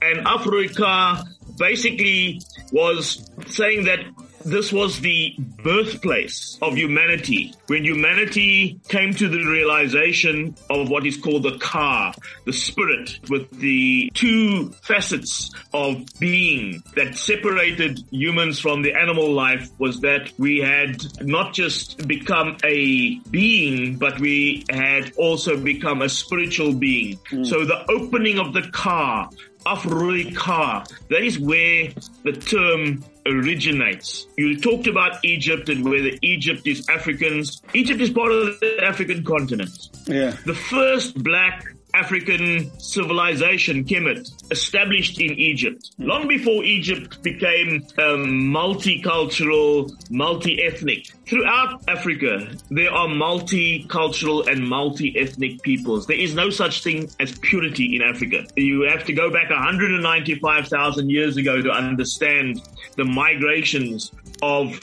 And 0.02 0.26
Afroika 0.26 1.25
basically 1.59 2.40
was 2.73 3.29
saying 3.47 3.85
that 3.85 4.00
this 4.44 4.73
was 4.73 5.00
the 5.00 5.35
birthplace 5.62 6.59
of 6.62 6.76
humanity. 6.76 7.54
When 7.66 7.85
humanity 7.85 8.80
came 8.88 9.12
to 9.14 9.28
the 9.28 9.44
realization 9.44 10.54
of 10.68 10.88
what 10.88 11.06
is 11.06 11.16
called 11.16 11.42
the 11.42 11.59
ka, 11.59 12.14
the 12.47 12.52
spirit, 12.52 13.18
with 13.28 13.50
the 13.59 14.11
two 14.14 14.70
facets 14.82 15.50
of 15.73 16.04
being 16.18 16.82
that 16.97 17.16
separated 17.16 18.00
humans 18.11 18.59
from 18.59 18.82
the 18.82 18.94
animal 18.94 19.30
life 19.32 19.70
was 19.78 20.00
that 20.00 20.32
we 20.38 20.59
had 20.59 21.02
not 21.26 21.52
just 21.52 22.06
become 22.09 22.56
a 22.64 23.18
being, 23.30 23.97
but 23.97 24.18
we 24.20 24.64
had 24.70 25.12
also 25.16 25.56
become 25.56 26.02
a 26.02 26.09
spiritual 26.09 26.73
being. 26.73 27.18
Mm. 27.30 27.47
So 27.47 27.64
the 27.64 27.85
opening 27.90 28.38
of 28.38 28.52
the 28.52 28.62
ka, 28.73 29.28
Afrika. 29.66 30.87
That 31.09 31.23
is 31.23 31.38
where 31.38 31.88
the 32.25 32.32
term 32.32 33.04
originates. 33.27 34.27
You 34.37 34.59
talked 34.59 34.87
about 34.87 35.25
Egypt 35.25 35.69
and 35.69 35.85
whether 35.85 36.11
Egypt 36.23 36.67
is 36.67 36.89
Africans. 36.89 37.62
Egypt 37.75 38.00
is 38.00 38.11
part 38.11 38.33
of 38.33 38.61
the 38.61 38.83
African 38.83 39.25
continent. 39.25 39.91
Yeah. 40.07 40.37
The 40.47 40.55
first 40.55 41.23
black 41.23 41.75
African 41.94 42.70
civilization, 42.78 43.85
Kemet, 43.85 44.50
established 44.50 45.20
in 45.20 45.32
Egypt. 45.32 45.90
Long 45.99 46.28
before 46.28 46.64
Egypt 46.64 47.23
became 47.23 47.87
um, 47.99 48.50
multicultural, 48.52 49.90
multi-ethnic. 50.11 51.06
Throughout 51.26 51.82
Africa, 51.88 52.50
there 52.70 52.92
are 52.92 53.09
multicultural 53.09 54.47
and 54.50 54.66
multi-ethnic 54.66 55.62
peoples. 55.62 56.06
There 56.06 56.18
is 56.18 56.35
no 56.35 56.50
such 56.50 56.82
thing 56.82 57.11
as 57.20 57.38
purity 57.38 57.97
in 57.97 58.02
Africa. 58.02 58.47
You 58.56 58.82
have 58.82 59.04
to 59.06 59.12
go 59.12 59.30
back 59.30 59.50
195,000 59.50 61.11
years 61.11 61.37
ago 61.37 61.62
to 61.62 61.70
understand 61.70 62.61
the 62.97 63.04
migrations 63.04 64.12
of 64.42 64.80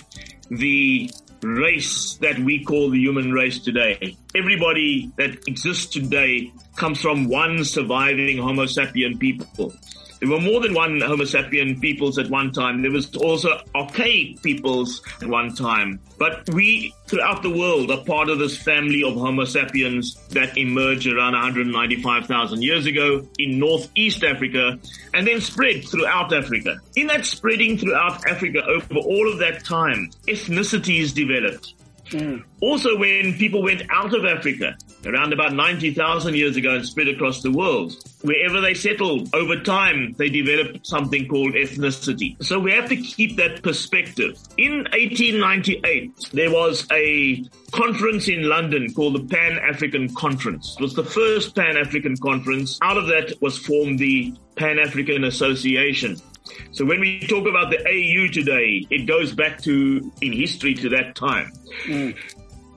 the 0.49 1.11
race 1.41 2.17
that 2.21 2.39
we 2.39 2.63
call 2.63 2.89
the 2.89 2.99
human 2.99 3.31
race 3.31 3.59
today. 3.59 4.17
Everybody 4.35 5.11
that 5.17 5.47
exists 5.47 5.87
today 5.87 6.51
comes 6.77 7.01
from 7.01 7.27
one 7.27 7.63
surviving 7.65 8.37
Homo 8.37 8.65
sapien 8.65 9.19
people. 9.19 9.73
There 10.19 10.29
were 10.29 10.39
more 10.39 10.61
than 10.61 10.73
one 10.73 10.99
Homo 10.99 11.25
sapien 11.25 11.79
peoples 11.79 12.17
at 12.17 12.29
one 12.29 12.51
time. 12.51 12.81
There 12.81 12.91
was 12.91 13.15
also 13.17 13.61
archaic 13.75 14.41
peoples 14.41 15.03
at 15.21 15.27
one 15.27 15.53
time. 15.53 15.99
But 16.17 16.49
we, 16.49 16.93
throughout 17.05 17.43
the 17.43 17.51
world, 17.51 17.91
are 17.91 18.03
part 18.03 18.29
of 18.29 18.39
this 18.39 18.57
family 18.57 19.03
of 19.03 19.13
Homo 19.13 19.45
sapiens 19.45 20.15
that 20.29 20.57
emerged 20.57 21.07
around 21.07 21.33
195,000 21.33 22.63
years 22.63 22.87
ago 22.87 23.27
in 23.37 23.59
Northeast 23.59 24.23
Africa 24.23 24.79
and 25.13 25.27
then 25.27 25.39
spread 25.39 25.87
throughout 25.87 26.33
Africa. 26.33 26.79
In 26.95 27.05
that 27.07 27.23
spreading 27.23 27.77
throughout 27.77 28.27
Africa 28.27 28.63
over 28.65 28.95
all 28.95 29.31
of 29.31 29.37
that 29.37 29.63
time, 29.65 30.09
ethnicities 30.27 31.13
developed. 31.13 31.75
Mm. 32.09 32.43
Also, 32.61 32.97
when 32.97 33.33
people 33.37 33.61
went 33.61 33.83
out 33.89 34.13
of 34.13 34.25
Africa, 34.25 34.75
around 35.05 35.33
about 35.33 35.53
90,000 35.53 36.35
years 36.35 36.55
ago 36.57 36.75
and 36.75 36.85
spread 36.85 37.07
across 37.07 37.41
the 37.41 37.51
world, 37.51 37.95
wherever 38.21 38.59
they 38.61 38.73
settled, 38.73 39.33
over 39.33 39.59
time, 39.59 40.13
they 40.17 40.29
developed 40.29 40.85
something 40.85 41.27
called 41.27 41.53
ethnicity. 41.53 42.41
So 42.43 42.59
we 42.59 42.71
have 42.71 42.89
to 42.89 42.97
keep 42.97 43.37
that 43.37 43.61
perspective. 43.61 44.37
In 44.57 44.85
1898, 44.93 46.29
there 46.33 46.51
was 46.51 46.87
a 46.91 47.43
conference 47.71 48.27
in 48.27 48.49
London 48.49 48.93
called 48.93 49.15
the 49.15 49.35
Pan-African 49.35 50.15
Conference. 50.15 50.75
It 50.79 50.81
was 50.81 50.93
the 50.93 51.03
first 51.03 51.55
Pan-African 51.55 52.17
conference. 52.17 52.79
Out 52.81 52.97
of 52.97 53.07
that 53.07 53.33
was 53.41 53.57
formed 53.57 53.99
the 53.99 54.33
Pan-African 54.55 55.23
Association. 55.23 56.19
So 56.71 56.85
when 56.85 56.99
we 56.99 57.19
talk 57.27 57.47
about 57.47 57.71
the 57.71 57.79
AU 57.79 58.31
today, 58.31 58.85
it 58.89 59.05
goes 59.05 59.33
back 59.33 59.61
to, 59.63 60.11
in 60.21 60.33
history, 60.33 60.73
to 60.75 60.89
that 60.89 61.15
time. 61.15 61.51
Mm. 61.85 62.15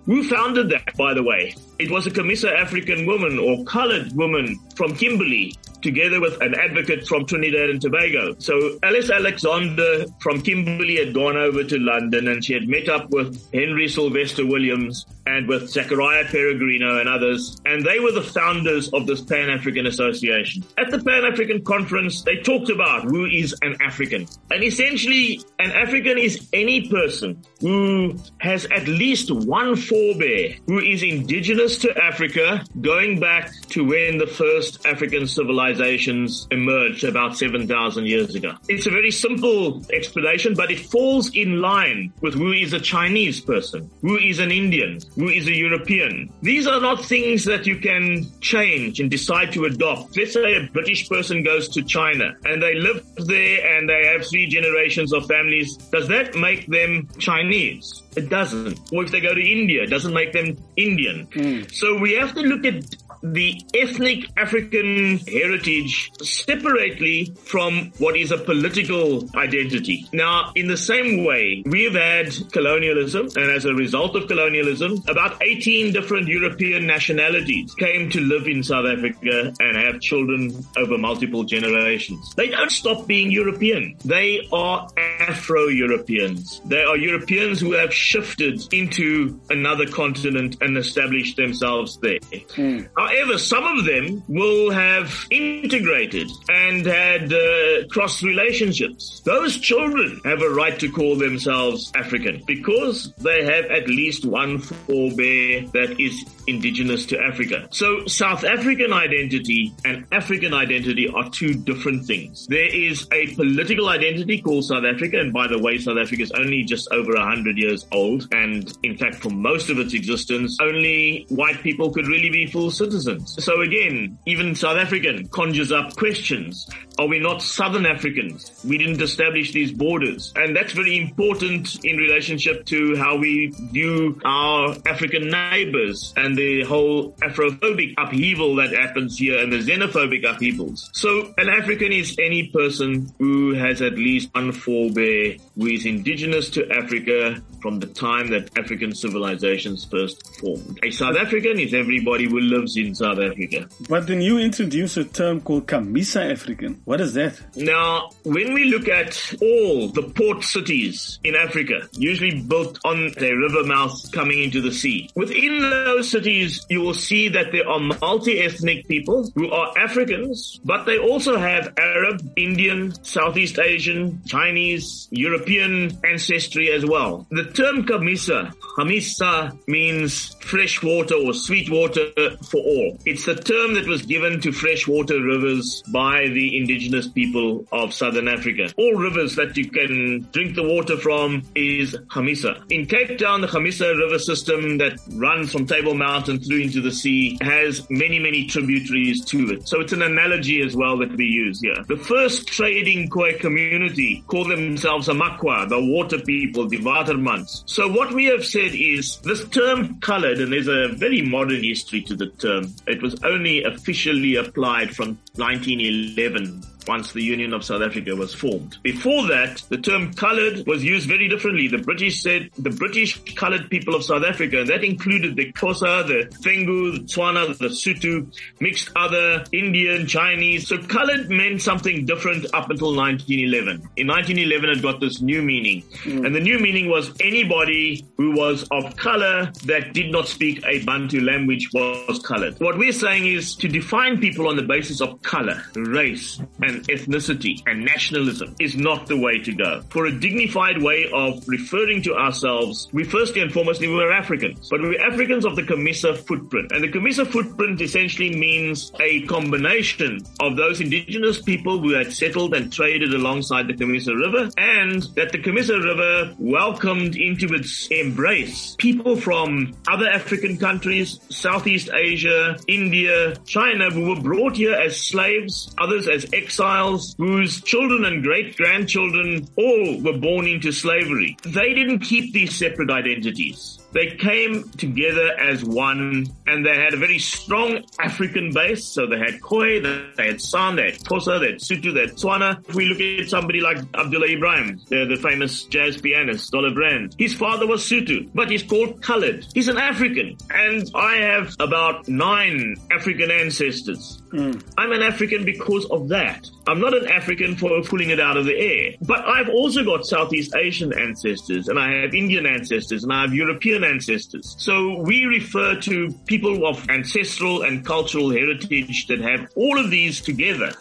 Who 0.06 0.24
founded 0.24 0.70
that, 0.70 0.96
by 0.96 1.14
the 1.14 1.22
way? 1.22 1.54
It 1.78 1.90
was 1.90 2.06
a 2.06 2.10
Camissa 2.10 2.50
African 2.50 3.06
woman 3.06 3.38
or 3.38 3.64
colored 3.64 4.12
woman 4.12 4.58
from 4.74 4.96
Kimberley 4.96 5.54
together 5.82 6.20
with 6.20 6.40
an 6.42 6.54
advocate 6.54 7.06
from 7.06 7.26
Trinidad 7.26 7.70
and 7.70 7.80
Tobago. 7.80 8.34
So 8.38 8.78
Alice 8.82 9.10
Alexander 9.10 10.04
from 10.20 10.42
Kimberley 10.42 10.96
had 10.96 11.14
gone 11.14 11.36
over 11.36 11.64
to 11.64 11.78
London 11.78 12.28
and 12.28 12.44
she 12.44 12.54
had 12.54 12.68
met 12.68 12.88
up 12.88 13.10
with 13.10 13.50
Henry 13.52 13.88
Sylvester 13.88 14.46
Williams 14.46 15.06
and 15.30 15.46
with 15.46 15.70
Zachariah 15.70 16.24
Peregrino 16.24 17.00
and 17.00 17.08
others. 17.08 17.56
And 17.64 17.84
they 17.84 18.00
were 18.00 18.12
the 18.12 18.22
founders 18.22 18.88
of 18.92 19.06
this 19.06 19.20
Pan-African 19.20 19.86
Association. 19.86 20.64
At 20.76 20.90
the 20.90 20.98
Pan-African 20.98 21.64
Conference, 21.64 22.22
they 22.22 22.36
talked 22.36 22.70
about 22.70 23.04
who 23.04 23.26
is 23.26 23.54
an 23.62 23.76
African. 23.80 24.26
And 24.50 24.62
essentially, 24.64 25.40
an 25.58 25.70
African 25.70 26.18
is 26.18 26.48
any 26.52 26.88
person 26.88 27.42
who 27.60 28.18
has 28.38 28.66
at 28.66 28.88
least 28.88 29.30
one 29.30 29.76
forebear 29.76 30.56
who 30.66 30.78
is 30.78 31.02
indigenous 31.02 31.78
to 31.78 31.96
Africa 31.96 32.64
going 32.80 33.20
back 33.20 33.52
to 33.68 33.84
when 33.84 34.18
the 34.18 34.26
first 34.26 34.84
African 34.86 35.26
civilizations 35.26 36.48
emerged 36.50 37.04
about 37.04 37.36
7,000 37.36 38.06
years 38.06 38.34
ago. 38.34 38.54
It's 38.68 38.86
a 38.86 38.90
very 38.90 39.10
simple 39.10 39.84
explanation, 39.92 40.54
but 40.54 40.70
it 40.70 40.80
falls 40.80 41.30
in 41.34 41.60
line 41.60 42.12
with 42.20 42.34
who 42.34 42.52
is 42.52 42.72
a 42.72 42.80
Chinese 42.80 43.40
person, 43.40 43.90
who 44.02 44.16
is 44.16 44.38
an 44.38 44.50
Indian, 44.50 44.98
who 45.20 45.28
is 45.28 45.46
a 45.46 45.54
European. 45.54 46.32
These 46.40 46.66
are 46.66 46.80
not 46.80 47.04
things 47.04 47.44
that 47.44 47.66
you 47.66 47.76
can 47.76 48.26
change 48.40 49.00
and 49.00 49.10
decide 49.10 49.52
to 49.52 49.66
adopt. 49.66 50.16
Let's 50.16 50.32
say 50.32 50.56
a 50.56 50.62
British 50.72 51.10
person 51.10 51.42
goes 51.42 51.68
to 51.74 51.82
China 51.82 52.34
and 52.46 52.62
they 52.62 52.74
live 52.74 53.04
there 53.16 53.76
and 53.76 53.86
they 53.86 54.06
have 54.06 54.26
three 54.26 54.46
generations 54.46 55.12
of 55.12 55.26
families. 55.26 55.76
Does 55.76 56.08
that 56.08 56.34
make 56.36 56.66
them 56.68 57.06
Chinese? 57.18 58.02
It 58.16 58.30
doesn't. 58.30 58.80
Or 58.92 59.04
if 59.04 59.10
they 59.10 59.20
go 59.20 59.34
to 59.34 59.42
India, 59.42 59.82
it 59.82 59.90
doesn't 59.90 60.14
make 60.14 60.32
them 60.32 60.56
Indian. 60.76 61.26
Mm. 61.26 61.70
So 61.70 61.98
we 61.98 62.14
have 62.14 62.34
to 62.34 62.40
look 62.40 62.64
at 62.64 62.82
the 63.22 63.60
ethnic 63.74 64.26
African 64.36 65.18
heritage 65.18 66.10
separately 66.22 67.34
from 67.44 67.92
what 67.98 68.16
is 68.16 68.30
a 68.30 68.38
political 68.38 69.28
identity. 69.36 70.06
Now, 70.12 70.52
in 70.54 70.68
the 70.68 70.76
same 70.76 71.24
way, 71.24 71.62
we've 71.66 71.94
had 71.94 72.32
colonialism, 72.52 73.28
and 73.36 73.50
as 73.50 73.64
a 73.64 73.74
result 73.74 74.16
of 74.16 74.26
colonialism, 74.28 75.02
about 75.08 75.42
18 75.42 75.92
different 75.92 76.28
European 76.28 76.86
nationalities 76.86 77.74
came 77.74 78.10
to 78.10 78.20
live 78.20 78.46
in 78.46 78.62
South 78.62 78.86
Africa 78.86 79.52
and 79.60 79.76
have 79.76 80.00
children 80.00 80.52
over 80.76 80.96
multiple 80.96 81.44
generations. 81.44 82.34
They 82.34 82.48
don't 82.48 82.70
stop 82.70 83.06
being 83.06 83.30
European. 83.30 83.96
They 84.04 84.48
are 84.52 84.88
Afro-Europeans. 84.96 86.60
They 86.64 86.82
are 86.82 86.96
Europeans 86.96 87.60
who 87.60 87.72
have 87.72 87.92
shifted 87.92 88.62
into 88.72 89.38
another 89.50 89.86
continent 89.86 90.56
and 90.60 90.76
established 90.76 91.36
themselves 91.36 91.98
there. 91.98 92.20
Mm. 92.20 92.88
However, 93.10 93.38
some 93.38 93.64
of 93.64 93.84
them 93.84 94.22
will 94.28 94.70
have 94.70 95.26
integrated 95.30 96.30
and 96.48 96.86
had 96.86 97.32
uh, 97.32 97.88
cross 97.88 98.22
relationships. 98.22 99.20
Those 99.24 99.58
children 99.58 100.20
have 100.24 100.42
a 100.42 100.48
right 100.48 100.78
to 100.78 100.88
call 100.88 101.16
themselves 101.16 101.90
African 101.96 102.44
because 102.46 103.12
they 103.18 103.44
have 103.44 103.64
at 103.64 103.88
least 103.88 104.24
one 104.24 104.60
forebear 104.60 105.66
that 105.72 105.96
is 105.98 106.24
indigenous 106.46 107.04
to 107.06 107.20
Africa. 107.20 107.66
So 107.72 108.06
South 108.06 108.44
African 108.44 108.92
identity 108.92 109.72
and 109.84 110.06
African 110.12 110.54
identity 110.54 111.08
are 111.08 111.28
two 111.30 111.54
different 111.54 112.06
things. 112.06 112.46
There 112.46 112.72
is 112.72 113.08
a 113.12 113.34
political 113.34 113.88
identity 113.88 114.40
called 114.40 114.64
South 114.66 114.84
Africa, 114.84 115.18
and 115.18 115.32
by 115.32 115.48
the 115.48 115.58
way, 115.58 115.78
South 115.78 115.98
Africa 115.98 116.22
is 116.22 116.30
only 116.32 116.62
just 116.62 116.90
over 116.92 117.14
a 117.14 117.24
hundred 117.24 117.58
years 117.58 117.86
old, 117.90 118.28
and 118.32 118.72
in 118.84 118.96
fact, 118.96 119.16
for 119.16 119.30
most 119.30 119.68
of 119.68 119.78
its 119.78 119.94
existence, 119.94 120.56
only 120.60 121.26
white 121.28 121.60
people 121.62 121.90
could 121.90 122.06
really 122.06 122.30
be 122.30 122.46
full 122.46 122.70
citizens 122.70 122.99
citizens. 123.00 123.44
So 123.44 123.60
again, 123.62 124.18
even 124.26 124.54
South 124.54 124.76
African 124.76 125.28
conjures 125.28 125.72
up 125.72 125.96
questions. 125.96 126.68
Are 127.00 127.06
we 127.06 127.18
not 127.18 127.40
Southern 127.40 127.86
Africans? 127.86 128.52
We 128.62 128.76
didn't 128.76 129.00
establish 129.00 129.52
these 129.52 129.72
borders. 129.72 130.34
And 130.36 130.54
that's 130.54 130.74
very 130.74 130.98
important 130.98 131.82
in 131.82 131.96
relationship 131.96 132.66
to 132.66 132.94
how 132.94 133.16
we 133.16 133.54
view 133.72 134.20
our 134.22 134.76
African 134.86 135.30
neighbors 135.30 136.12
and 136.18 136.36
the 136.36 136.62
whole 136.64 137.12
Afrophobic 137.22 137.94
upheaval 137.96 138.54
that 138.56 138.72
happens 138.72 139.16
here 139.16 139.42
and 139.42 139.50
the 139.50 139.60
xenophobic 139.60 140.30
upheavals. 140.30 140.90
So 140.92 141.32
an 141.38 141.48
African 141.48 141.90
is 141.90 142.14
any 142.18 142.48
person 142.48 143.08
who 143.18 143.54
has 143.54 143.80
at 143.80 143.94
least 143.94 144.34
one 144.34 144.52
forebear 144.52 145.38
who 145.56 145.68
is 145.68 145.86
indigenous 145.86 146.50
to 146.50 146.70
Africa 146.70 147.42
from 147.62 147.78
the 147.78 147.86
time 147.86 148.28
that 148.28 148.50
African 148.58 148.94
civilizations 148.94 149.86
first 149.86 150.36
formed. 150.38 150.78
A 150.82 150.90
South 150.90 151.16
African 151.16 151.58
is 151.58 151.72
everybody 151.72 152.24
who 152.24 152.40
lives 152.40 152.76
in 152.76 152.94
South 152.94 153.18
Africa. 153.18 153.68
But 153.88 154.06
then 154.06 154.20
you 154.20 154.38
introduce 154.38 154.98
a 154.98 155.04
term 155.04 155.40
called 155.40 155.66
Camissa 155.66 156.30
African. 156.30 156.82
What 156.90 157.00
is 157.00 157.14
that? 157.14 157.40
Now, 157.54 158.10
when 158.24 158.52
we 158.52 158.64
look 158.64 158.88
at 158.88 159.14
all 159.40 159.90
the 159.90 160.02
port 160.02 160.42
cities 160.42 161.20
in 161.22 161.36
Africa, 161.36 161.88
usually 161.92 162.40
built 162.40 162.80
on 162.84 163.12
a 163.16 163.32
river 163.32 163.62
mouth 163.62 164.10
coming 164.10 164.42
into 164.42 164.60
the 164.60 164.72
sea, 164.72 165.08
within 165.14 165.60
those 165.60 166.10
cities, 166.10 166.66
you 166.68 166.80
will 166.80 166.94
see 166.94 167.28
that 167.28 167.52
there 167.52 167.68
are 167.68 167.78
multi-ethnic 167.78 168.88
people 168.88 169.30
who 169.36 169.52
are 169.52 169.72
Africans, 169.78 170.58
but 170.64 170.84
they 170.84 170.98
also 170.98 171.38
have 171.38 171.72
Arab, 171.78 172.28
Indian, 172.34 172.92
Southeast 173.04 173.60
Asian, 173.60 174.20
Chinese, 174.26 175.06
European 175.12 175.96
ancestry 176.04 176.72
as 176.72 176.84
well. 176.84 177.24
The 177.30 177.44
term 177.52 177.84
Camissa, 177.84 178.52
Hamisa 178.76 179.56
means 179.68 180.34
fresh 180.40 180.82
water 180.82 181.14
or 181.14 181.34
sweet 181.34 181.70
water 181.70 182.08
for 182.50 182.60
all. 182.60 182.98
It's 183.06 183.28
a 183.28 183.36
term 183.36 183.74
that 183.74 183.86
was 183.86 184.02
given 184.02 184.40
to 184.40 184.50
freshwater 184.50 185.22
rivers 185.22 185.84
by 185.92 186.26
the 186.26 186.58
indigenous 186.58 186.79
people 187.14 187.66
of 187.72 187.92
southern 187.92 188.28
Africa. 188.28 188.72
All 188.76 188.94
rivers 188.94 189.36
that 189.36 189.56
you 189.56 189.70
can 189.70 190.26
drink 190.32 190.54
the 190.54 190.62
water 190.62 190.96
from 190.96 191.42
is 191.54 191.94
Hamisa. 192.08 192.62
In 192.70 192.86
Cape 192.86 193.18
Town, 193.18 193.40
the 193.40 193.46
Hamisa 193.46 193.96
river 193.98 194.18
system 194.18 194.78
that 194.78 194.98
runs 195.12 195.52
from 195.52 195.66
Table 195.66 195.94
Mountain 195.94 196.40
through 196.40 196.60
into 196.60 196.80
the 196.80 196.92
sea 196.92 197.38
has 197.40 197.88
many, 197.90 198.18
many 198.18 198.46
tributaries 198.46 199.24
to 199.26 199.50
it. 199.50 199.68
So 199.68 199.80
it's 199.80 199.92
an 199.92 200.02
analogy 200.02 200.62
as 200.62 200.76
well 200.76 200.96
that 200.98 201.14
we 201.16 201.26
use 201.26 201.60
here. 201.60 201.84
The 201.88 201.96
first 201.96 202.48
trading 202.48 203.08
Khoi 203.08 203.38
community 203.38 204.24
call 204.26 204.44
themselves 204.44 205.08
Amakwa, 205.08 205.68
the 205.68 205.80
water 205.80 206.18
people, 206.18 206.68
the 206.68 206.78
Watermans. 206.78 207.62
So 207.66 207.88
what 207.88 208.12
we 208.12 208.26
have 208.26 208.44
said 208.44 208.72
is 208.74 209.18
this 209.18 209.46
term 209.48 210.00
colored, 210.00 210.38
and 210.38 210.52
there's 210.52 210.68
a 210.68 210.88
very 210.88 211.22
modern 211.22 211.62
history 211.62 212.02
to 212.02 212.14
the 212.14 212.28
term. 212.28 212.72
It 212.86 213.02
was 213.02 213.16
only 213.24 213.64
officially 213.64 214.36
applied 214.36 214.94
from 214.94 215.18
1911 215.36 216.62
once 216.90 217.12
the 217.12 217.22
Union 217.22 217.52
of 217.52 217.64
South 217.64 217.82
Africa 217.82 218.16
was 218.16 218.34
formed. 218.34 218.76
Before 218.82 219.22
that, 219.28 219.62
the 219.68 219.78
term 219.78 220.12
colored 220.12 220.66
was 220.66 220.82
used 220.82 221.06
very 221.08 221.28
differently. 221.28 221.68
The 221.68 221.84
British 221.90 222.20
said 222.20 222.50
the 222.58 222.74
British 222.82 223.10
colored 223.42 223.70
people 223.70 223.94
of 223.94 224.02
South 224.02 224.24
Africa, 224.24 224.56
and 224.62 224.68
that 224.70 224.82
included 224.82 225.36
the 225.36 225.52
Xhosa, 225.52 225.92
the 226.12 226.20
Fengu, 226.44 226.80
the 226.94 227.02
Tswana, 227.10 227.56
the 227.58 227.68
Sotho, 227.82 228.14
mixed 228.58 228.90
other 228.96 229.44
Indian, 229.52 230.08
Chinese. 230.08 230.66
So 230.66 230.78
colored 230.78 231.30
meant 231.30 231.62
something 231.62 232.06
different 232.06 232.46
up 232.58 232.70
until 232.70 232.92
1911. 232.96 233.88
In 233.96 234.08
1911, 234.08 234.70
it 234.70 234.82
got 234.82 234.98
this 234.98 235.20
new 235.20 235.42
meaning. 235.42 235.82
Mm. 236.02 236.26
And 236.26 236.34
the 236.34 236.40
new 236.40 236.58
meaning 236.58 236.88
was 236.88 237.12
anybody 237.20 238.04
who 238.16 238.32
was 238.32 238.66
of 238.72 238.96
color 238.96 239.52
that 239.66 239.92
did 239.92 240.10
not 240.10 240.26
speak 240.26 240.60
a 240.66 240.82
Bantu 240.84 241.20
language 241.20 241.68
was 241.72 242.18
colored. 242.24 242.58
What 242.58 242.78
we're 242.78 243.00
saying 243.06 243.26
is 243.26 243.54
to 243.62 243.68
define 243.68 244.18
people 244.18 244.48
on 244.48 244.56
the 244.56 244.66
basis 244.74 245.00
of 245.00 245.22
color, 245.22 245.62
race, 245.76 246.40
and 246.62 246.79
ethnicity 246.88 247.62
and 247.66 247.84
nationalism 247.84 248.54
is 248.60 248.76
not 248.76 249.06
the 249.06 249.16
way 249.16 249.38
to 249.38 249.52
go. 249.52 249.82
For 249.90 250.06
a 250.06 250.12
dignified 250.12 250.82
way 250.82 251.10
of 251.12 251.46
referring 251.48 252.02
to 252.02 252.14
ourselves, 252.14 252.88
we 252.92 253.04
firstly 253.04 253.42
and 253.42 253.52
foremost 253.52 253.80
we're 253.80 254.12
Africans, 254.12 254.68
but 254.70 254.80
we're 254.80 255.00
Africans 255.00 255.44
of 255.44 255.56
the 255.56 255.62
Camissa 255.62 256.14
footprint. 256.14 256.72
And 256.72 256.84
the 256.84 256.88
Camissa 256.88 257.24
footprint 257.24 257.80
essentially 257.80 258.34
means 258.34 258.92
a 259.00 259.22
combination 259.26 260.20
of 260.40 260.56
those 260.56 260.80
indigenous 260.80 261.40
people 261.40 261.78
who 261.78 261.90
had 261.90 262.12
settled 262.12 262.54
and 262.54 262.72
traded 262.72 263.12
alongside 263.14 263.66
the 263.66 263.74
Camissa 263.74 264.14
River 264.14 264.50
and 264.56 265.02
that 265.14 265.32
the 265.32 265.38
Camissa 265.38 265.78
River 265.78 266.34
welcomed 266.38 267.16
into 267.16 267.52
its 267.54 267.88
embrace 267.88 268.76
people 268.78 269.16
from 269.16 269.74
other 269.88 270.08
African 270.08 270.56
countries, 270.56 271.20
Southeast 271.30 271.90
Asia, 271.92 272.56
India, 272.68 273.34
China, 273.44 273.90
who 273.90 274.08
were 274.08 274.20
brought 274.20 274.56
here 274.56 274.74
as 274.74 275.00
slaves, 275.00 275.74
others 275.78 276.08
as 276.08 276.26
exiles 276.32 276.59
exiles 276.60 277.14
whose 277.16 277.62
children 277.62 278.04
and 278.04 278.22
great 278.22 278.54
grandchildren 278.56 279.48
all 279.56 280.00
were 280.02 280.18
born 280.18 280.46
into 280.46 280.70
slavery. 280.72 281.34
They 281.42 281.72
didn't 281.72 282.00
keep 282.00 282.34
these 282.34 282.54
separate 282.54 282.90
identities. 282.90 283.78
They 283.92 284.16
came 284.16 284.68
together 284.70 285.32
as 285.40 285.64
one 285.64 286.26
and 286.46 286.64
they 286.64 286.76
had 286.76 286.94
a 286.94 286.98
very 286.98 287.18
strong 287.18 287.84
African 287.98 288.52
base. 288.52 288.84
So 288.84 289.06
they 289.06 289.18
had 289.18 289.40
Khoi, 289.40 289.80
they 289.80 290.26
had 290.26 290.40
San, 290.40 290.76
they 290.76 290.90
had 290.90 291.00
Xhosa, 291.00 291.40
they 291.40 291.52
had 291.52 291.60
Sotho, 291.60 291.94
they 291.94 292.00
had 292.00 292.10
Tswana. 292.10 292.68
If 292.68 292.74
we 292.74 292.84
look 292.86 293.00
at 293.00 293.30
somebody 293.30 293.60
like 293.60 293.78
Abdullah 293.94 294.28
Ibrahim, 294.28 294.80
the, 294.88 295.06
the 295.06 295.16
famous 295.16 295.64
jazz 295.64 296.00
pianist, 296.00 296.52
Dollar 296.52 296.72
Brand, 296.72 297.16
his 297.18 297.34
father 297.34 297.66
was 297.66 297.82
Sotho, 297.82 298.28
but 298.34 298.50
he's 298.50 298.62
called 298.62 299.02
colored. 299.02 299.46
He's 299.54 299.68
an 299.68 299.78
African. 299.78 300.36
And 300.50 300.88
I 300.94 301.16
have 301.16 301.56
about 301.58 302.06
nine 302.06 302.76
African 302.90 303.30
ancestors. 303.30 304.19
Mm. 304.32 304.62
I'm 304.78 304.92
an 304.92 305.02
African 305.02 305.44
because 305.44 305.86
of 305.86 306.08
that. 306.08 306.48
I'm 306.66 306.80
not 306.80 306.94
an 306.94 307.08
African 307.08 307.56
for 307.56 307.82
pulling 307.82 308.10
it 308.10 308.20
out 308.20 308.36
of 308.36 308.44
the 308.44 308.56
air. 308.56 308.94
But 309.02 309.24
I've 309.26 309.48
also 309.48 309.84
got 309.84 310.06
Southeast 310.06 310.54
Asian 310.54 310.92
ancestors 310.96 311.68
and 311.68 311.78
I 311.78 312.00
have 312.00 312.14
Indian 312.14 312.46
ancestors 312.46 313.02
and 313.02 313.12
I 313.12 313.22
have 313.22 313.34
European 313.34 313.84
ancestors. 313.84 314.54
So 314.58 315.00
we 315.00 315.24
refer 315.24 315.80
to 315.80 316.12
people 316.26 316.66
of 316.66 316.88
ancestral 316.88 317.62
and 317.62 317.84
cultural 317.84 318.30
heritage 318.30 319.06
that 319.08 319.20
have 319.20 319.48
all 319.56 319.78
of 319.78 319.90
these 319.90 320.20
together 320.20 320.72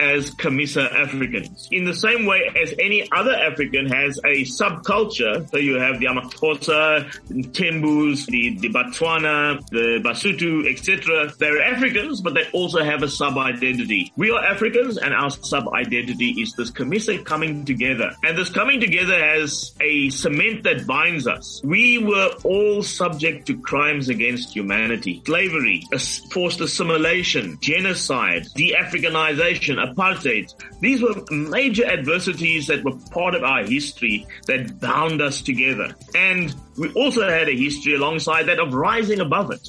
as 0.00 0.30
Camissa 0.30 0.92
Africans. 0.92 1.68
In 1.70 1.84
the 1.84 1.94
same 1.94 2.26
way 2.26 2.50
as 2.60 2.74
any 2.78 3.10
other 3.12 3.34
African 3.34 3.86
has 3.86 4.18
a 4.18 4.42
subculture, 4.42 5.48
so 5.50 5.56
you 5.58 5.74
have 5.76 6.00
the 6.00 6.06
Amaxhosa, 6.06 7.10
Tembus, 7.52 8.26
the, 8.26 8.56
the 8.58 8.68
Batswana, 8.68 9.66
the 9.68 10.00
Basutu, 10.02 10.70
etc. 10.70 11.32
They're 11.38 11.62
Africans, 11.62 12.20
but 12.20 12.34
they 12.34 12.48
also 12.52 12.82
have 12.82 13.02
a 13.02 13.08
sub-identity. 13.08 14.12
We 14.16 14.30
are 14.30 14.44
Africans 14.44 14.98
and 14.98 15.14
our 15.14 15.30
sub-identity 15.30 16.40
is 16.40 16.52
this 16.54 16.70
Camissa 16.70 17.18
coming 17.18 17.64
together. 17.64 18.14
And 18.22 18.36
this 18.36 18.50
coming 18.50 18.80
together 18.80 19.18
has 19.18 19.74
a 19.80 20.10
cement 20.10 20.64
that 20.64 20.86
binds 20.86 21.26
us. 21.26 21.60
We 21.64 21.98
were 21.98 22.30
all 22.44 22.82
subject 22.82 23.46
to 23.46 23.58
crimes 23.58 24.08
against 24.08 24.54
humanity, 24.54 25.22
slavery, 25.24 25.82
forced 26.30 26.60
assimilation, 26.60 27.58
genocide, 27.60 28.46
de-Africanization, 28.54 29.82
apartheid. 29.94 30.52
These 30.80 31.02
were 31.02 31.14
major 31.30 31.84
adversities 31.84 32.66
that 32.66 32.84
were 32.84 32.96
part 33.10 33.34
of 33.34 33.42
our 33.42 33.64
history 33.64 34.26
that 34.46 34.80
bound 34.80 35.20
us 35.22 35.42
together. 35.42 35.94
And 36.14 36.54
we 36.76 36.92
also 36.92 37.28
had 37.28 37.48
a 37.48 37.56
history 37.56 37.94
alongside 37.94 38.44
that 38.44 38.58
of 38.58 38.74
rising 38.74 39.20
above 39.20 39.50
it. 39.50 39.68